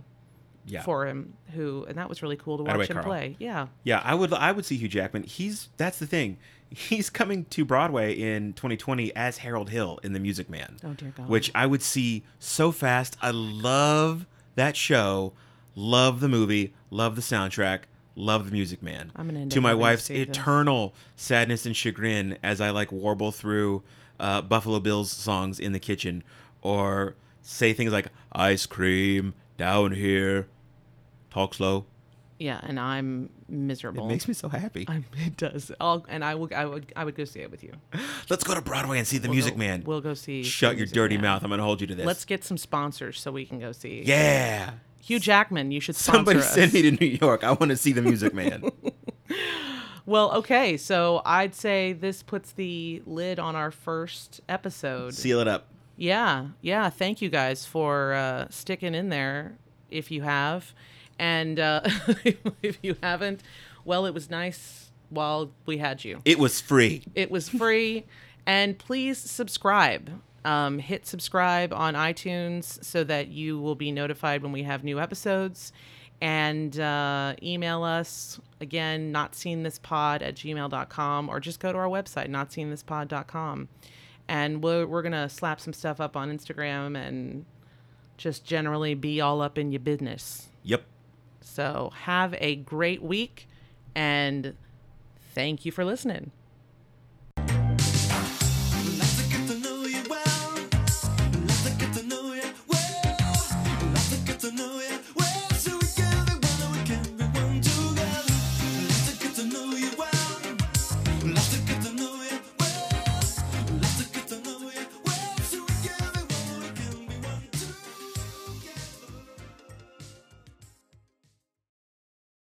[0.67, 0.83] Yeah.
[0.83, 1.35] for him.
[1.55, 3.05] Who and that was really cool to watch Attaboy, him Carl.
[3.07, 3.37] play.
[3.39, 3.69] Yeah.
[3.85, 5.23] Yeah, I would I would see Hugh Jackman.
[5.23, 6.39] He's that's the thing.
[6.69, 10.79] He's coming to Broadway in 2020 as Harold Hill in The Music Man.
[10.83, 11.29] Oh, dear God.
[11.29, 13.17] Which I would see so fast.
[13.23, 15.33] I love that show.
[15.77, 16.75] Love the movie.
[16.91, 17.83] Love the soundtrack.
[18.17, 19.13] Love the Music Man.
[19.15, 20.37] I'm gonna end to my wife's see this.
[20.37, 23.83] eternal sadness and chagrin as I like warble through
[24.19, 26.25] uh, Buffalo Bills songs in the kitchen
[26.63, 30.49] or say things like ice cream down here.
[31.37, 31.85] Talk slow.
[32.39, 34.07] Yeah, and I'm miserable.
[34.07, 34.87] It makes me so happy.
[34.89, 35.71] I'm, it does.
[35.79, 37.73] I'll, and I would, I would, I would go see it with you.
[38.31, 39.83] Let's go to Broadway and see the We'll Music go- Man.
[39.85, 40.43] We'll go see.
[40.43, 41.25] Shut your dirty Man.
[41.25, 41.43] mouth.
[41.43, 42.07] I'm going to hold you to this.
[42.07, 44.03] Let's get some sponsors so we can go see.
[44.07, 44.71] Yeah.
[45.03, 46.55] Hugh Jackman, you should sponsor Somebody us.
[46.55, 47.45] send me to New York.
[47.45, 48.65] I want to see the Music Man.
[50.09, 55.15] Well, okay, so I'd say this puts the lid on our first episode.
[55.15, 55.67] Seal it up.
[55.97, 56.91] Yeah, yeah.
[56.91, 59.59] Thank you guys for uh, sticking in there.
[59.91, 60.73] If you have,
[61.19, 61.81] and uh,
[62.63, 63.43] if you haven't,
[63.85, 66.21] well, it was nice while we had you.
[66.25, 67.05] It was free.
[67.15, 68.05] It was free.
[68.47, 70.11] and please subscribe.
[70.45, 75.01] Um, hit subscribe on iTunes so that you will be notified when we have new
[75.01, 75.73] episodes.
[76.21, 81.79] And uh, email us again, not seen this pod at gmail.com, or just go to
[81.79, 83.69] our website, not seen this pod.com.
[84.29, 87.45] And we're, we're going to slap some stuff up on Instagram and
[88.17, 90.49] just generally be all up in your business.
[90.63, 90.85] Yep.
[91.47, 93.49] So have a great week
[93.95, 94.55] and
[95.33, 96.33] thank you for listening.